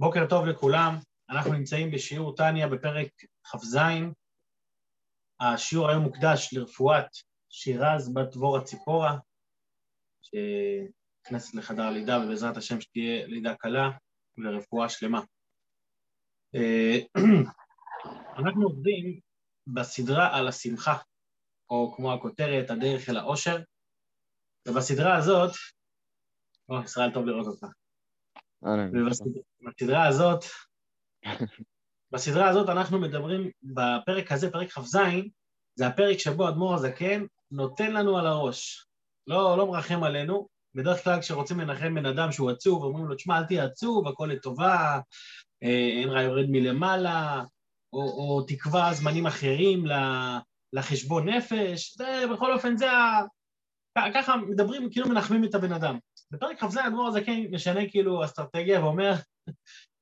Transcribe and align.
בוקר 0.00 0.26
טוב 0.28 0.46
לכולם, 0.46 0.94
אנחנו 1.30 1.52
נמצאים 1.52 1.90
בשיעור 1.90 2.36
טניה 2.36 2.68
בפרק 2.68 3.08
כ"ז. 3.44 3.76
השיעור 5.40 5.88
היום 5.88 6.02
מוקדש 6.02 6.54
לרפואת 6.54 7.06
שירז 7.48 8.14
בת 8.14 8.32
דבורה 8.32 8.64
ציפורה, 8.64 9.18
שנכנסת 10.22 11.54
לחדר 11.54 11.82
הלידה 11.82 12.18
ובעזרת 12.18 12.56
השם 12.56 12.80
שתהיה 12.80 13.26
לידה 13.26 13.54
קלה 13.54 13.90
ורפואה 14.38 14.88
שלמה. 14.88 15.20
אנחנו 18.38 18.62
עובדים 18.62 19.20
בסדרה 19.66 20.38
על 20.38 20.48
השמחה, 20.48 20.98
או 21.70 21.94
כמו 21.96 22.12
הכותרת, 22.12 22.70
הדרך 22.70 23.08
אל 23.08 23.16
העושר, 23.16 23.58
ובסדרה 24.68 25.16
הזאת, 25.16 25.50
או, 26.68 26.82
ישראל 26.84 27.10
טוב 27.14 27.26
לראות 27.26 27.46
אותך. 27.46 27.79
ובסדרה 28.62 30.06
הזאת, 30.06 30.44
בסדרה 32.12 32.48
הזאת 32.48 32.68
אנחנו 32.68 32.98
מדברים, 32.98 33.50
בפרק 33.62 34.32
הזה, 34.32 34.50
פרק 34.50 34.70
כ"ז, 34.70 34.96
זה 35.74 35.86
הפרק 35.86 36.18
שבו 36.18 36.48
אדמו"ר 36.48 36.74
הזקן 36.74 37.24
נותן 37.50 37.92
לנו 37.92 38.18
על 38.18 38.26
הראש, 38.26 38.86
לא, 39.26 39.58
לא 39.58 39.66
מרחם 39.66 40.02
עלינו. 40.04 40.48
בדרך 40.74 41.04
כלל 41.04 41.20
כשרוצים 41.20 41.60
לנחם 41.60 41.94
בן 41.94 42.06
אדם 42.06 42.32
שהוא 42.32 42.50
עצוב, 42.50 42.84
אומרים 42.84 43.06
לו, 43.06 43.14
תשמע, 43.14 43.38
אל 43.38 43.44
תהיה 43.44 43.64
עצוב, 43.64 44.08
הכל 44.08 44.28
לטובה, 44.32 45.00
אין 45.62 46.08
רע 46.08 46.22
יורד 46.22 46.46
מלמעלה, 46.48 47.42
או, 47.92 48.00
או 48.00 48.42
תקבע 48.42 48.92
זמנים 48.92 49.26
אחרים 49.26 49.84
לחשבון 50.72 51.28
נפש, 51.28 51.96
זה, 51.96 52.24
בכל 52.32 52.52
אופן 52.52 52.76
זה. 52.76 52.86
ככה 54.14 54.36
מדברים, 54.36 54.90
כאילו 54.90 55.08
מנחמים 55.08 55.44
את 55.44 55.54
הבן 55.54 55.72
אדם. 55.72 55.98
בפרק 56.30 56.64
כ"ז 56.64 56.76
האדמו"ר 56.76 57.08
הזקן 57.08 57.40
משנה 57.50 57.90
כאילו 57.90 58.24
אסטרטגיה 58.24 58.84
ואומר, 58.84 59.12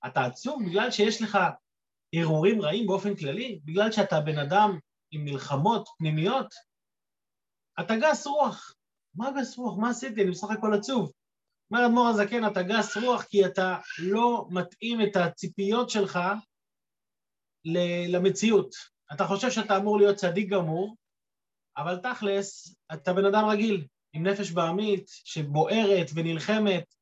אתה 0.06 0.24
עצוב 0.24 0.62
בגלל 0.66 0.90
שיש 0.90 1.22
לך 1.22 1.38
הרהורים 2.14 2.62
רעים 2.62 2.86
באופן 2.86 3.16
כללי, 3.16 3.60
בגלל 3.64 3.92
שאתה 3.92 4.20
בן 4.20 4.38
אדם 4.38 4.78
עם 5.10 5.24
מלחמות 5.24 5.88
פנימיות, 5.98 6.54
אתה 7.80 7.94
גס 7.96 8.26
רוח. 8.26 8.74
מה 9.14 9.30
גס 9.30 9.58
רוח? 9.58 9.78
מה 9.78 9.90
עשיתי? 9.90 10.22
אני 10.22 10.30
בסך 10.30 10.50
הכל 10.50 10.74
עצוב. 10.74 11.12
אומר 11.70 11.86
אדמו"ר 11.86 12.08
הזקן, 12.08 12.46
אתה 12.46 12.62
גס 12.62 12.96
רוח 12.96 13.22
כי 13.22 13.46
אתה 13.46 13.78
לא 13.98 14.46
מתאים 14.50 15.00
את 15.00 15.16
הציפיות 15.16 15.90
שלך 15.90 16.18
למציאות. 18.08 18.74
אתה 19.12 19.26
חושב 19.26 19.50
שאתה 19.50 19.76
אמור 19.76 19.98
להיות 19.98 20.16
צדיק 20.16 20.48
גמור, 20.48 20.96
אבל 21.78 21.96
תכלס, 21.96 22.76
אתה 22.92 23.12
בן 23.12 23.24
אדם 23.24 23.44
רגיל, 23.48 23.86
עם 24.12 24.26
נפש 24.26 24.50
בעמית, 24.50 25.08
שבוערת 25.08 26.06
ונלחמת, 26.14 26.94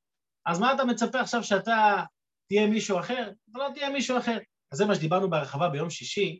אז 0.47 0.59
מה 0.59 0.75
אתה 0.75 0.85
מצפה 0.85 1.21
עכשיו 1.21 1.45
שאתה 1.45 2.03
תהיה 2.49 2.67
מישהו 2.67 2.99
אחר? 2.99 3.33
אתה 3.51 3.59
לא 3.59 3.69
תהיה 3.75 3.91
מישהו 3.91 4.19
אחר. 4.19 4.39
אז 4.73 4.79
זה 4.79 4.85
מה 4.85 4.95
שדיברנו 4.95 5.31
בהרחבה 5.31 5.69
ביום 5.69 5.91
שישי, 5.91 6.39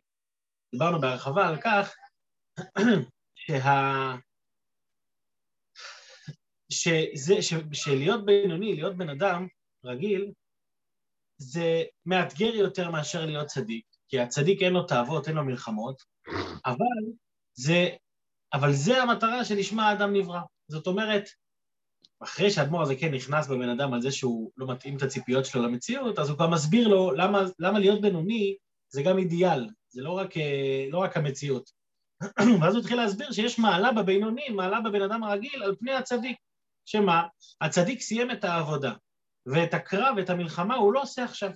דיברנו 0.71 1.01
בהרחבה 1.01 1.47
על 1.47 1.61
כך 1.61 1.95
שה... 3.35 4.15
שזה, 6.71 7.41
ש... 7.41 7.53
שלהיות 7.73 8.25
בינוני, 8.25 8.75
להיות 8.75 8.97
בן 8.97 9.09
אדם 9.09 9.47
רגיל, 9.85 10.31
זה 11.37 11.83
מאתגר 12.05 12.55
יותר 12.55 12.91
מאשר 12.91 13.25
להיות 13.25 13.47
צדיק, 13.47 13.85
כי 14.09 14.19
הצדיק 14.19 14.61
אין 14.61 14.73
לו 14.73 14.83
תאוות, 14.83 15.27
אין 15.27 15.35
לו 15.35 15.43
מלחמות, 15.43 16.01
אבל 16.65 17.13
זה, 17.53 17.89
אבל 18.53 18.73
זה 18.73 19.01
המטרה 19.03 19.45
שלשמה 19.45 19.89
האדם 19.89 20.13
נברא. 20.13 20.39
זאת 20.67 20.87
אומרת, 20.87 21.23
אחרי 22.23 22.51
שהאדמו"ר 22.51 22.81
הזה 22.81 22.95
כן 22.95 23.13
נכנס 23.13 23.47
בבן 23.47 23.69
אדם 23.69 23.93
על 23.93 24.01
זה 24.01 24.11
שהוא 24.11 24.51
לא 24.57 24.67
מתאים 24.67 24.97
את 24.97 25.01
הציפיות 25.01 25.45
שלו 25.45 25.63
למציאות, 25.63 26.19
אז 26.19 26.29
הוא 26.29 26.37
כבר 26.37 26.49
מסביר 26.49 26.87
לו 26.87 27.11
למה, 27.11 27.41
למה 27.59 27.79
להיות 27.79 28.01
בינוני 28.01 28.55
זה 28.89 29.01
גם 29.03 29.17
אידיאל, 29.17 29.69
זה 29.89 30.01
לא 30.01 30.11
רק, 30.11 30.29
לא 30.91 30.97
רק 30.97 31.17
המציאות. 31.17 31.71
ואז 32.61 32.73
הוא 32.73 32.81
התחיל 32.81 32.97
להסביר 32.97 33.31
שיש 33.31 33.59
מעלה 33.59 33.91
בבינוני, 33.91 34.49
מעלה 34.49 34.81
בבן 34.81 35.01
אדם 35.01 35.23
הרגיל 35.23 35.63
על 35.63 35.75
פני 35.79 35.93
הצדיק. 35.93 36.37
שמה? 36.85 37.23
הצדיק 37.61 38.01
סיים 38.01 38.31
את 38.31 38.43
העבודה, 38.43 38.93
ואת 39.45 39.73
הקרב 39.73 40.13
ואת 40.17 40.29
המלחמה 40.29 40.75
הוא 40.75 40.93
לא 40.93 41.01
עושה 41.01 41.23
עכשיו. 41.23 41.51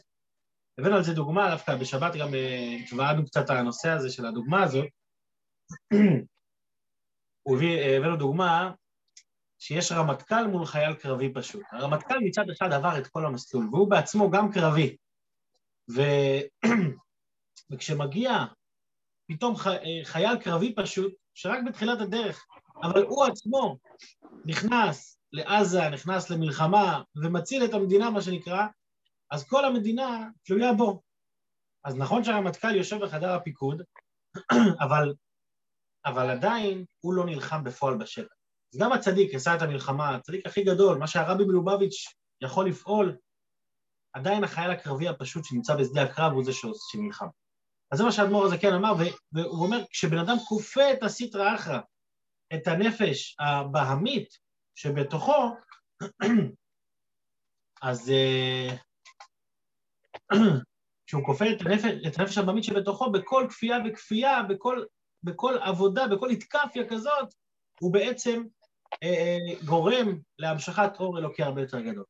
הבאנו 0.78 0.96
על 0.96 1.04
זה 1.04 1.14
דוגמה, 1.14 1.50
דווקא 1.50 1.76
בשבת 1.76 2.16
גם 2.16 2.30
התוועדנו 2.84 3.26
קצת 3.26 3.50
על 3.50 3.58
הנושא 3.58 3.90
הזה 3.90 4.10
של 4.10 4.26
הדוגמה 4.26 4.64
הזאת. 4.64 4.86
הבאנו 7.46 8.18
דוגמה 8.18 8.72
שיש 9.60 9.92
רמטכ"ל 9.92 10.48
מול 10.48 10.66
חייל 10.66 10.94
קרבי 10.94 11.34
פשוט. 11.34 11.62
הרמטכ"ל 11.72 12.20
מצד 12.20 12.50
אחד 12.50 12.74
עבר 12.74 12.98
את 12.98 13.08
כל 13.08 13.26
המסלול, 13.26 13.68
והוא 13.72 13.90
בעצמו 13.90 14.32
גם 14.32 14.52
קרבי. 14.52 14.96
ו... 15.96 16.02
וכשמגיע 17.72 18.46
פתאום 19.28 19.56
ח... 19.56 19.68
חייל 20.04 20.38
קרבי 20.38 20.76
פשוט, 20.76 21.14
שרק 21.34 21.60
בתחילת 21.68 22.02
הדרך, 22.02 22.46
אבל 22.84 23.04
הוא 23.04 23.26
עצמו 23.26 23.78
נכנס 24.46 25.18
לעזה, 25.34 25.90
נכנס 25.90 26.30
למלחמה 26.30 27.02
ומציל 27.16 27.66
את 27.66 27.74
המדינה, 27.74 28.10
מה 28.10 28.22
שנקרא, 28.22 28.66
אז 29.32 29.48
כל 29.48 29.66
המדינה 29.66 30.28
תלויה 30.44 30.74
בו. 30.74 31.02
אז 31.84 31.96
נכון 31.96 32.24
שהרמטכ"ל 32.24 32.76
יושב 32.76 32.98
בחדר 33.04 33.34
הפיקוד, 33.34 33.82
אבל, 34.86 35.14
אבל 36.06 36.30
עדיין 36.30 36.86
הוא 37.00 37.14
לא 37.14 37.26
נלחם 37.26 37.64
בפועל 37.64 37.98
בשטח. 37.98 38.34
אז 38.74 38.80
גם 38.80 38.92
הצדיק 38.92 39.36
עשה 39.36 39.56
את 39.56 39.62
המלחמה, 39.62 40.16
הצדיק 40.16 40.46
הכי 40.46 40.64
גדול, 40.64 40.98
מה 40.98 41.08
שהרבי 41.08 41.44
מלובביץ' 41.46 42.06
יכול 42.42 42.68
לפעול, 42.68 43.18
עדיין 44.14 44.44
החייל 44.44 44.72
הקרבי 44.72 45.08
הפשוט 45.08 45.46
שנמצא 45.46 45.76
בשדה 45.76 46.04
הקרב 46.04 46.32
הוא 46.32 46.44
זה 46.44 46.52
שנלחם. 46.92 47.28
אז 47.92 47.98
זה 47.98 48.04
מה 48.04 48.12
שהאדמו"ר 48.12 48.46
הזה 48.46 48.58
כן 48.58 48.74
אמר, 48.74 48.94
והוא 49.32 49.66
אומר, 49.66 49.84
כשבן 49.90 50.18
אדם 50.18 50.36
כופה 50.48 50.94
את 50.94 51.04
הסיטרא 51.04 51.56
אחרא, 51.56 51.80
את 52.54 52.68
הנפש 52.68 53.36
הבהמית 53.40 54.38
שבתוכו, 54.76 55.56
אז 57.82 58.12
כשהוא 61.08 61.26
כופה 61.26 61.46
את 61.46 61.62
הנפש, 61.62 61.92
את 62.08 62.20
הנפש 62.20 62.38
הבהמית 62.38 62.64
שבתוכו, 62.64 63.12
בכל 63.12 63.48
כפייה 63.50 63.78
וכפייה, 63.86 64.44
בכל, 64.44 64.84
בכל 65.24 65.58
עבודה, 65.62 66.08
בכל 66.08 66.30
התקפיה 66.30 66.90
כזאת, 66.90 67.34
הוא 67.80 67.94
בעצם 67.94 68.44
אה, 69.04 69.38
גורם 69.66 70.20
להמשכת 70.40 70.92
אור 71.00 71.18
אלוקי 71.18 71.44
הרבה 71.44 71.62
יותר 71.62 71.80
גדול. 71.80 72.04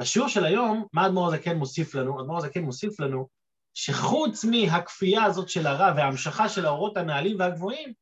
בשיעור 0.00 0.28
של 0.28 0.44
היום, 0.44 0.86
מה 0.92 1.02
האדמו"ר 1.02 1.26
הזה 1.26 1.38
כן 1.38 1.56
מוסיף 1.56 1.94
לנו? 1.94 2.18
האדמו"ר 2.18 2.38
הזה 2.38 2.48
כן 2.48 2.62
מוסיף 2.62 3.00
לנו 3.00 3.28
שחוץ 3.74 4.44
מהכפייה 4.44 5.24
הזאת 5.24 5.48
של 5.48 5.66
הרע 5.66 5.92
וההמשכה 5.96 6.48
של 6.48 6.66
האורות 6.66 6.96
הנעלים 6.96 7.36
והגבוהים, 7.38 7.92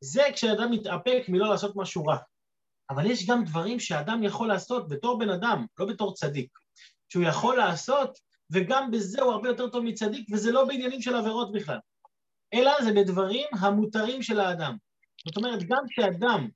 זה 0.00 0.22
כשאדם 0.32 0.70
מתאפק 0.70 1.22
מלא 1.28 1.48
לעשות 1.48 1.76
משהו 1.76 2.04
רע. 2.04 2.16
אבל 2.90 3.06
יש 3.06 3.26
גם 3.26 3.44
דברים 3.44 3.80
שאדם 3.80 4.22
יכול 4.22 4.48
לעשות 4.48 4.88
בתור 4.88 5.18
בן 5.18 5.30
אדם, 5.30 5.66
לא 5.78 5.86
בתור 5.86 6.14
צדיק, 6.14 6.58
שהוא 7.08 7.24
יכול 7.24 7.56
לעשות, 7.56 8.18
וגם 8.50 8.90
בזה 8.90 9.22
הוא 9.22 9.32
הרבה 9.32 9.48
יותר 9.48 9.68
טוב 9.70 9.84
מצדיק, 9.84 10.28
וזה 10.32 10.52
לא 10.52 10.64
בעניינים 10.64 11.02
של 11.02 11.14
עבירות 11.16 11.52
בכלל, 11.52 11.78
אלא 12.56 12.72
זה 12.84 12.92
בדברים 12.92 13.46
המותרים 13.60 14.22
של 14.22 14.40
האדם. 14.40 14.76
זאת 15.26 15.36
אומרת, 15.36 15.62
גם 15.62 15.82
כשאדם 15.88 16.48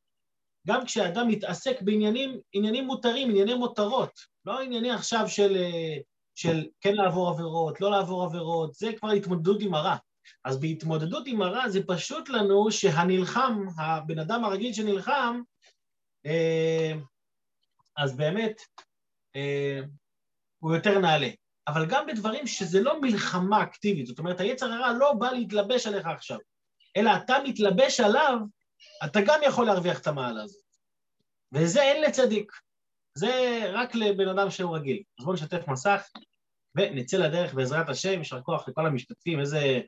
גם 0.67 0.85
כשאדם 0.85 1.29
מתעסק 1.29 1.83
בעניינים 1.83 2.41
עניינים 2.53 2.85
מותרים, 2.85 3.31
ענייני 3.31 3.55
מותרות, 3.55 4.11
לא 4.45 4.61
ענייני 4.61 4.91
עכשיו 4.91 5.29
של, 5.29 5.57
של 6.35 6.67
כן 6.81 6.95
לעבור 6.95 7.29
עבירות, 7.29 7.81
לא 7.81 7.91
לעבור 7.91 8.25
עבירות, 8.25 8.75
זה 8.75 8.91
כבר 8.99 9.11
התמודדות 9.11 9.61
עם 9.61 9.75
הרע. 9.75 9.97
אז 10.45 10.61
בהתמודדות 10.61 11.27
עם 11.27 11.43
הרע 11.43 11.69
זה 11.69 11.81
פשוט 11.87 12.29
לנו 12.29 12.71
שהנלחם, 12.71 13.65
הבן 13.79 14.19
אדם 14.19 14.45
הרגיל 14.45 14.73
שנלחם, 14.73 15.41
אה, 16.27 16.93
אז 17.97 18.17
באמת 18.17 18.61
אה, 19.37 19.81
הוא 20.59 20.75
יותר 20.75 20.99
נעלה. 20.99 21.29
אבל 21.73 21.87
גם 21.87 22.07
בדברים 22.07 22.47
שזה 22.47 22.81
לא 22.81 23.01
מלחמה 23.01 23.63
אקטיבית, 23.63 24.07
זאת 24.07 24.19
אומרת, 24.19 24.41
היצר 24.41 24.73
הרע 24.73 24.93
לא 24.93 25.13
בא 25.13 25.31
להתלבש 25.31 25.87
עליך 25.87 26.07
עכשיו, 26.07 26.39
אלא 26.97 27.11
אתה 27.17 27.35
מתלבש 27.45 28.01
עליו 28.01 28.39
אתה 29.05 29.21
גם 29.27 29.41
יכול 29.47 29.67
להרוויח 29.67 30.01
את 30.01 30.07
המעלה 30.07 30.43
הזאת. 30.43 30.63
וזה 31.53 31.83
אין 31.83 32.03
לצדיק, 32.03 32.53
זה 33.15 33.63
רק 33.73 33.95
לבן 33.95 34.29
אדם 34.29 34.51
שהוא 34.51 34.77
רגיל. 34.77 35.03
אז 35.19 35.25
בואו 35.25 35.35
נשתף 35.35 35.69
מסך 35.69 36.09
ונצא 36.75 37.17
לדרך 37.17 37.55
בעזרת 37.55 37.89
השם, 37.89 38.19
יישר 38.19 38.43
כוח 38.43 38.69
לכל 38.69 38.87
המשתתפים, 38.87 39.41
איזה 39.41 39.81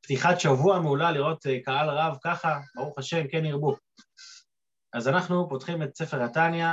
פתיחת 0.00 0.40
שבוע 0.40 0.80
מעולה 0.80 1.12
לראות 1.12 1.46
אה, 1.46 1.62
קהל 1.64 1.90
רב 1.90 2.16
ככה, 2.24 2.60
ברוך 2.74 2.98
השם, 2.98 3.28
כן 3.28 3.44
ירבו. 3.44 3.76
אז 4.92 5.08
אנחנו 5.08 5.48
פותחים 5.48 5.82
את 5.82 5.96
ספר 5.96 6.22
התניא, 6.22 6.66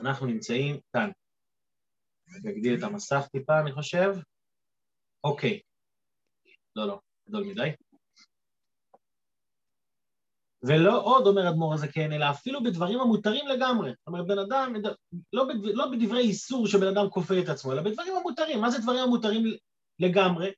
אנחנו 0.00 0.26
נמצאים 0.26 0.80
כאן. 0.92 1.10
נגדיל 2.44 2.78
את 2.78 2.82
המסך 2.82 3.26
טיפה, 3.32 3.60
אני 3.60 3.72
חושב. 3.72 4.14
אוקיי. 5.24 5.60
לא, 6.76 6.86
לא, 6.86 7.00
גדול 7.28 7.44
מדי. 7.44 7.70
ולא 10.62 11.02
עוד, 11.02 11.26
אומר 11.26 11.48
אדמו"ר 11.48 11.74
הזקן, 11.74 12.12
אלא 12.12 12.30
אפילו 12.30 12.62
בדברים 12.62 13.00
המותרים 13.00 13.46
לגמרי. 13.46 13.90
זאת 13.90 14.06
אומרת, 14.06 14.26
בן 14.26 14.38
אדם, 14.38 14.72
לא, 15.32 15.44
בד, 15.44 15.64
לא 15.64 15.86
בדברי 15.90 16.20
איסור 16.20 16.66
שבן 16.66 16.86
אדם 16.86 17.10
כופה 17.10 17.34
את 17.44 17.48
עצמו, 17.48 17.72
אלא 17.72 17.82
בדברים 17.82 18.16
המותרים. 18.16 18.60
מה 18.60 18.70
זה 18.70 18.78
דברים 18.78 19.00
המותרים 19.00 19.44
לגמרי? 19.98 20.50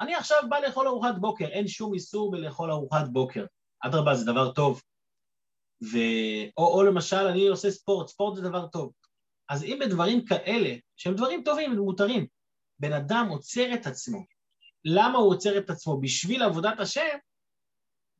אני 0.00 0.14
עכשיו 0.14 0.38
בא 0.48 0.58
לאכול 0.58 0.88
ארוחת 0.88 1.14
בוקר, 1.20 1.44
אין 1.44 1.68
שום 1.68 1.94
איסור 1.94 2.30
בלאכול 2.30 2.70
ארוחת 2.70 3.08
בוקר. 3.12 3.44
אדרבה, 3.80 4.14
זה 4.14 4.32
דבר 4.32 4.52
טוב. 4.52 4.82
ו... 5.82 5.96
או, 6.56 6.78
או 6.78 6.82
למשל, 6.82 7.16
אני 7.16 7.48
עושה 7.48 7.70
ספורט, 7.70 8.08
ספורט 8.08 8.36
זה 8.36 8.42
דבר 8.42 8.66
טוב. 8.66 8.92
אז 9.48 9.64
אם 9.64 9.78
בדברים 9.80 10.24
כאלה, 10.24 10.74
שהם 10.96 11.14
דברים 11.14 11.42
טובים, 11.44 11.76
מותרים, 11.76 12.26
בן 12.78 12.92
אדם 12.92 13.26
עוצר 13.30 13.74
את 13.74 13.86
עצמו. 13.86 14.24
למה 14.84 15.18
הוא 15.18 15.30
עוצר 15.30 15.58
את 15.58 15.70
עצמו? 15.70 16.00
בשביל 16.00 16.42
עבודת 16.42 16.80
השם, 16.80 17.18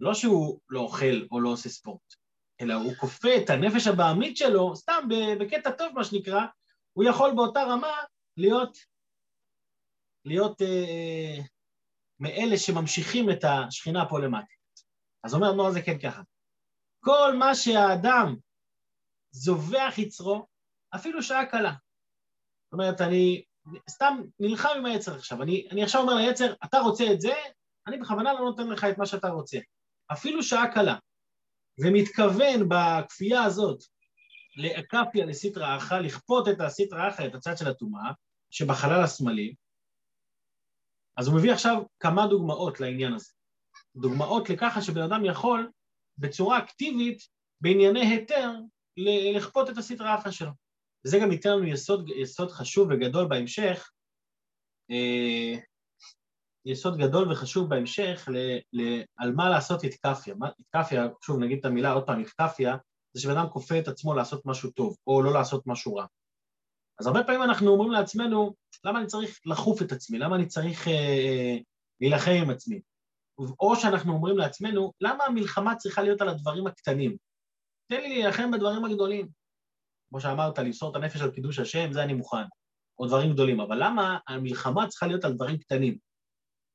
לא 0.00 0.14
שהוא 0.14 0.60
לא 0.68 0.80
אוכל 0.80 1.26
או 1.30 1.40
לא 1.40 1.48
עושה 1.48 1.68
ספורט, 1.68 2.14
אלא 2.60 2.74
הוא 2.74 2.94
כופה 2.94 3.28
את 3.44 3.50
הנפש 3.50 3.86
הבעמית 3.86 4.36
שלו, 4.36 4.76
סתם 4.76 5.08
בקטע 5.40 5.70
טוב 5.70 5.92
מה 5.94 6.04
שנקרא, 6.04 6.40
הוא 6.92 7.04
יכול 7.04 7.34
באותה 7.36 7.62
רמה 7.62 7.94
להיות, 8.36 8.78
להיות 10.24 10.62
אה, 10.62 11.36
מאלה 12.20 12.56
שממשיכים 12.58 13.30
את 13.30 13.44
השכינה 13.44 14.08
פה 14.08 14.18
למטה. 14.18 14.54
אז 15.24 15.34
אומר 15.34 15.52
נוער 15.52 15.70
זה 15.70 15.82
כן 15.82 15.98
ככה, 15.98 16.22
כל 17.04 17.36
מה 17.38 17.54
שהאדם 17.54 18.36
זובח 19.30 19.94
יצרו, 19.98 20.46
אפילו 20.94 21.22
שעה 21.22 21.46
קלה. 21.46 21.72
זאת 22.64 22.72
אומרת, 22.72 23.00
אני 23.00 23.44
סתם 23.90 24.18
נלחם 24.40 24.68
עם 24.76 24.86
היצר 24.86 25.14
עכשיו. 25.14 25.42
אני, 25.42 25.68
אני 25.70 25.82
עכשיו 25.82 26.02
אומר 26.02 26.14
ליצר, 26.14 26.54
אתה 26.64 26.78
רוצה 26.78 27.12
את 27.12 27.20
זה, 27.20 27.34
אני 27.86 27.98
בכוונה 27.98 28.32
לא 28.32 28.40
נותן 28.40 28.68
לך 28.68 28.84
את 28.84 28.98
מה 28.98 29.06
שאתה 29.06 29.28
רוצה. 29.28 29.58
אפילו 30.12 30.42
שעה 30.42 30.72
קלה. 30.72 30.96
ומתכוון 31.80 32.68
בכפייה 32.68 33.42
הזאת 33.42 33.82
לאקפיה 34.56 35.26
לסטרא 35.26 35.76
אחא, 35.76 35.94
לכפות 35.94 36.48
את 36.48 36.60
הסטרא 36.60 37.08
אחא, 37.08 37.26
את 37.26 37.34
הצד 37.34 37.56
של 37.56 37.68
הטומאה, 37.68 38.10
שבחלל 38.50 39.04
השמאלי, 39.04 39.54
אז 41.18 41.28
הוא 41.28 41.36
מביא 41.36 41.52
עכשיו 41.52 41.82
כמה 42.00 42.26
דוגמאות 42.26 42.80
לעניין 42.80 43.12
הזה. 43.12 43.32
דוגמאות 43.96 44.50
לככה 44.50 44.82
שבן 44.82 45.02
אדם 45.02 45.24
יכול 45.24 45.70
בצורה 46.18 46.58
אקטיבית, 46.58 47.18
בענייני 47.60 48.00
היתר, 48.00 48.52
לכפות 49.36 49.70
את 49.70 49.78
הסטרא 49.78 50.14
אחא 50.14 50.30
שלו. 50.30 50.50
וזה 51.06 51.18
גם 51.18 51.32
ייתן 51.32 51.50
לנו 51.50 51.64
יסוד, 51.64 52.08
יסוד 52.08 52.50
חשוב 52.50 52.88
וגדול 52.90 53.28
בהמשך, 53.28 53.90
אה, 54.90 55.60
יסוד 56.64 56.98
גדול 56.98 57.32
וחשוב 57.32 57.68
בהמשך 57.68 58.28
ל, 58.32 58.36
ל, 58.72 59.02
על 59.16 59.32
מה 59.32 59.48
לעשות 59.48 59.84
איתקפיה. 59.84 60.34
איתקפיה, 60.58 61.06
שוב 61.24 61.38
נגיד 61.38 61.58
את 61.58 61.64
המילה 61.64 61.92
עוד 61.92 62.06
פעם, 62.06 62.20
איתקפיה, 62.20 62.76
זה 63.12 63.22
שבן 63.22 63.36
אדם 63.36 63.48
כופה 63.50 63.78
את 63.78 63.88
עצמו 63.88 64.14
לעשות 64.14 64.46
משהו 64.46 64.70
טוב, 64.70 64.96
או 65.06 65.22
לא 65.22 65.32
לעשות 65.32 65.66
משהו 65.66 65.94
רע. 65.94 66.06
אז 67.00 67.06
הרבה 67.06 67.24
פעמים 67.24 67.42
אנחנו 67.42 67.70
אומרים 67.70 67.92
לעצמנו, 67.92 68.54
למה 68.84 68.98
אני 68.98 69.06
צריך 69.06 69.40
לחוף 69.46 69.82
את 69.82 69.92
עצמי? 69.92 70.18
למה 70.18 70.36
אני 70.36 70.46
צריך 70.46 70.88
אה, 70.88 70.92
אה 70.92 71.58
להילחם 72.00 72.30
עם 72.42 72.50
עצמי? 72.50 72.80
או 73.60 73.76
שאנחנו 73.76 74.12
אומרים 74.12 74.38
לעצמנו, 74.38 74.92
למה 75.00 75.24
המלחמה 75.24 75.76
צריכה 75.76 76.02
להיות 76.02 76.20
על 76.20 76.28
הדברים 76.28 76.66
הקטנים? 76.66 77.16
תן 77.90 78.00
לי 78.00 78.08
להילחם 78.08 78.50
בדברים 78.50 78.84
הגדולים. 78.84 79.37
כמו 80.08 80.20
שאמרת, 80.20 80.58
למסור 80.58 80.90
את 80.90 80.96
הנפש 80.96 81.20
על 81.20 81.30
קידוש 81.30 81.58
השם, 81.58 81.92
זה 81.92 82.02
אני 82.02 82.14
מוכן. 82.14 82.44
או 82.98 83.06
דברים 83.06 83.32
גדולים. 83.32 83.60
אבל 83.60 83.84
למה 83.84 84.18
המלחמה 84.28 84.86
צריכה 84.88 85.06
להיות 85.06 85.24
על 85.24 85.32
דברים 85.32 85.58
קטנים? 85.58 85.98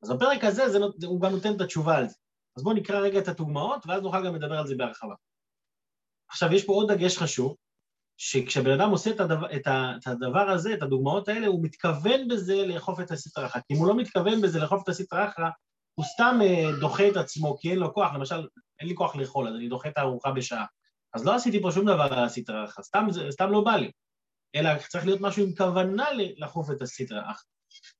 אז 0.03 0.11
בפרק 0.11 0.43
הזה 0.43 0.69
זה, 0.69 0.79
הוא 1.05 1.21
גם 1.21 1.31
נותן 1.31 1.55
את 1.55 1.61
התשובה 1.61 1.97
על 1.97 2.07
זה. 2.07 2.15
אז 2.57 2.63
בואו 2.63 2.75
נקרא 2.75 2.99
רגע 2.99 3.19
את 3.19 3.27
הדוגמאות, 3.27 3.85
ואז 3.87 4.01
נוכל 4.01 4.25
גם 4.25 4.35
לדבר 4.35 4.57
על 4.59 4.67
זה 4.67 4.75
בהרחבה. 4.75 5.15
עכשיו, 6.29 6.53
יש 6.53 6.65
פה 6.65 6.73
עוד 6.73 6.91
דגש 6.91 7.17
חשוב, 7.17 7.55
שכשבן 8.17 8.71
אדם 8.71 8.89
עושה 8.89 9.11
את 9.11 9.19
הדבר, 9.19 9.55
את 9.55 10.07
הדבר 10.07 10.49
הזה, 10.49 10.73
את 10.73 10.81
הדוגמאות 10.81 11.27
האלה, 11.27 11.47
הוא 11.47 11.63
מתכוון 11.63 12.27
בזה 12.27 12.65
לאכוף 12.65 12.99
את 12.99 13.11
הסטרא 13.11 13.45
אחרא. 13.45 13.61
כי 13.67 13.73
אם 13.73 13.79
הוא 13.79 13.87
לא 13.87 13.97
מתכוון 13.97 14.41
בזה 14.41 14.59
לאכוף 14.59 14.83
את 14.83 14.89
הסטרא 14.89 15.27
אחרא, 15.27 15.49
הוא 15.95 16.05
סתם 16.05 16.39
אה, 16.41 16.69
דוחה 16.79 17.07
את 17.07 17.17
עצמו, 17.17 17.57
כי 17.59 17.69
אין 17.71 17.79
לו 17.79 17.93
כוח, 17.93 18.13
למשל, 18.13 18.47
אין 18.79 18.87
לי 18.87 18.95
כוח 18.95 19.15
לאכול, 19.15 19.47
אז 19.47 19.55
אני 19.55 19.69
דוחה 19.69 19.89
את 19.89 19.97
הארוחה 19.97 20.31
בשעה. 20.31 20.65
אז 21.13 21.25
לא 21.25 21.35
עשיתי 21.35 21.61
פה 21.61 21.71
שום 21.71 21.85
דבר 21.85 22.07
על 22.11 22.25
הסטרא 22.25 22.65
אחרא, 22.65 22.83
סתם, 22.83 23.05
סתם 23.29 23.51
לא 23.51 23.63
בא 23.63 23.75
לי. 23.75 23.91
אלא 24.55 24.69
צריך 24.89 25.05
להיות 25.05 25.21
משהו 25.21 25.43
עם 25.43 25.55
כוונה 25.55 26.07
לאכוף 26.37 26.71
את 26.71 26.81
הסטרא 26.81 27.21
אחרא. 27.21 27.43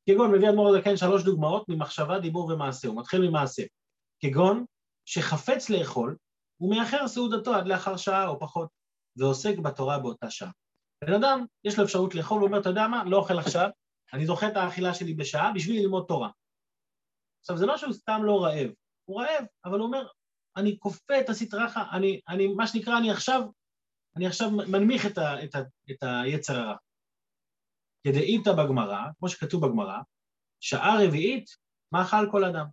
כגון, 0.10 0.32
מביא 0.32 0.50
אדמו"ר 0.50 0.76
הזקן 0.76 0.98
שלוש 0.98 1.24
דוגמאות 1.24 1.70
ממחשבה, 1.70 2.20
דיבור 2.20 2.46
ומעשה, 2.46 2.88
הוא 2.88 3.00
מתחיל 3.00 3.30
ממעשה. 3.30 3.64
כגון, 4.20 4.66
שחפץ 5.06 5.70
לאכול, 5.70 6.18
הוא 6.58 6.76
מאחר 6.76 7.08
סעודתו 7.08 7.56
עד 7.56 7.68
לאחר 7.68 7.98
שעה 7.98 8.28
או 8.28 8.40
פחות, 8.40 8.70
ועוסק 9.18 9.58
בתורה 9.58 10.00
באותה 10.00 10.30
שעה. 10.30 10.52
בן 11.06 11.14
אדם, 11.14 11.46
יש 11.64 11.80
לו 11.80 11.86
אפשרות 11.86 12.16
לאכול, 12.16 12.40
הוא 12.40 12.48
אומר, 12.48 12.60
אתה 12.60 12.70
יודע 12.70 12.88
מה, 12.88 13.04
לא 13.04 13.18
אוכל 13.18 13.40
עכשיו, 13.40 13.70
אני 14.14 14.26
דוחה 14.26 14.48
את 14.48 14.58
האכילה 14.58 14.94
שלי 14.94 15.14
בשעה 15.14 15.52
בשביל 15.54 15.82
ללמוד 15.82 16.06
תורה. 16.08 16.30
עכשיו, 17.42 17.58
זה 17.58 17.66
לא 17.66 17.78
שהוא 17.78 17.94
סתם 17.94 18.22
לא 18.24 18.44
רעב, 18.44 18.72
הוא 19.06 19.22
רעב, 19.22 19.46
אבל 19.66 19.80
הוא 19.80 19.88
אומר, 19.88 20.08
אני 20.58 20.80
כופה 20.80 21.20
את 21.20 21.30
הסטרחה, 21.30 21.84
אני, 21.92 22.22
אני, 22.30 22.48
מה 22.48 22.68
שנקרא, 22.68 22.98
אני 22.98 23.12
עכשיו, 23.12 23.42
אני 24.16 24.28
עכשיו 24.28 24.52
מנמיך 24.52 25.06
את, 25.06 25.18
ה, 25.18 25.44
את, 25.44 25.56
ה, 25.56 25.60
את 25.92 26.04
היצר 26.04 26.60
הרע. 26.60 26.76
כדאיתא 28.08 28.54
בגמרא, 28.54 29.02
כמו 29.20 29.30
שכתוב 29.30 29.66
בגמרא, 29.66 29.98
שעה 30.60 31.06
רביעית, 31.06 31.46
מאכל 31.92 32.32
כל 32.32 32.46
אדם. 32.46 32.66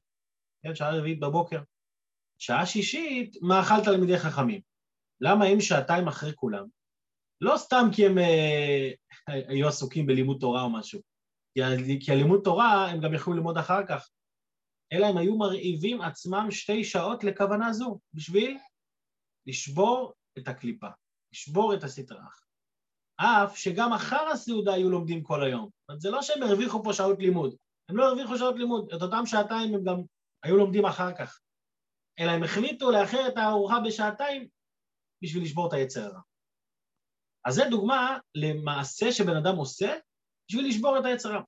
כן, 0.63 0.75
שעה 0.75 0.97
רביעית 0.97 1.21
בבוקר. 1.21 1.61
שעה 2.39 2.67
שישית, 2.67 3.37
מאכל 3.43 3.85
תלמידי 3.85 4.19
חכמים. 4.19 4.61
למה 5.21 5.45
הם 5.45 5.61
שעתיים 5.61 6.09
אחרי 6.09 6.33
כולם? 6.35 6.67
לא 7.41 7.57
סתם 7.57 7.89
כי 7.93 8.07
הם 8.07 8.19
אה, 8.19 8.91
היו 9.27 9.69
עסוקים 9.69 10.07
בלימוד 10.07 10.37
תורה 10.41 10.63
או 10.63 10.71
משהו, 10.71 11.01
כי, 11.55 11.61
כי 12.01 12.13
הלימוד 12.13 12.41
תורה 12.45 12.91
הם 12.91 13.01
גם 13.01 13.15
יכלו 13.15 13.33
ללמוד 13.33 13.59
אחר 13.59 13.87
כך, 13.87 14.09
אלא 14.93 15.07
הם 15.07 15.17
היו 15.17 15.37
מרעיבים 15.37 16.01
עצמם 16.01 16.47
שתי 16.51 16.85
שעות 16.85 17.25
לכוונה 17.25 17.73
זו, 17.73 17.99
בשביל 18.15 18.59
לשבור 19.47 20.13
את 20.39 20.49
הקליפה, 20.49 20.89
לשבור 21.33 21.75
את 21.75 21.85
הסטרח. 21.85 22.47
אף 23.17 23.57
שגם 23.57 23.93
אחר 23.93 24.29
הסעודה 24.33 24.75
היו 24.75 24.91
לומדים 24.91 25.23
כל 25.23 25.45
היום. 25.45 25.65
זאת 25.65 25.89
אומרת, 25.89 26.01
זה 26.01 26.11
לא 26.11 26.23
שהם 26.23 26.43
הרוויחו 26.43 26.85
פה 26.85 26.93
שעות 26.93 27.19
לימוד, 27.19 27.55
הם 27.89 27.97
לא 27.97 28.09
הרוויחו 28.09 28.39
שעות 28.39 28.57
לימוד, 28.57 28.93
את 28.97 29.03
אותם 29.03 29.27
שעתיים 29.27 29.75
הם 29.75 29.85
גם 29.85 30.03
היו 30.43 30.57
לומדים 30.57 30.87
אחר 30.87 31.15
כך. 31.19 31.41
אלא 32.21 32.31
הם 32.31 32.43
החליטו 32.43 32.91
לאחר 32.91 33.29
את 33.29 33.37
הארוחה 33.37 33.81
בשעתיים 33.87 34.49
בשביל 35.23 35.43
לשבור 35.43 35.69
את 35.69 35.73
היצר 35.73 36.05
הרע. 36.05 36.21
אז 37.45 37.55
זו 37.55 37.63
דוגמה 37.71 38.19
למעשה 38.35 39.13
שבן 39.13 39.37
אדם 39.37 39.57
עושה 39.57 39.97
בשביל 40.49 40.69
לשבור 40.69 40.99
את 40.99 41.05
היצר 41.05 41.33
הרע. 41.33 41.45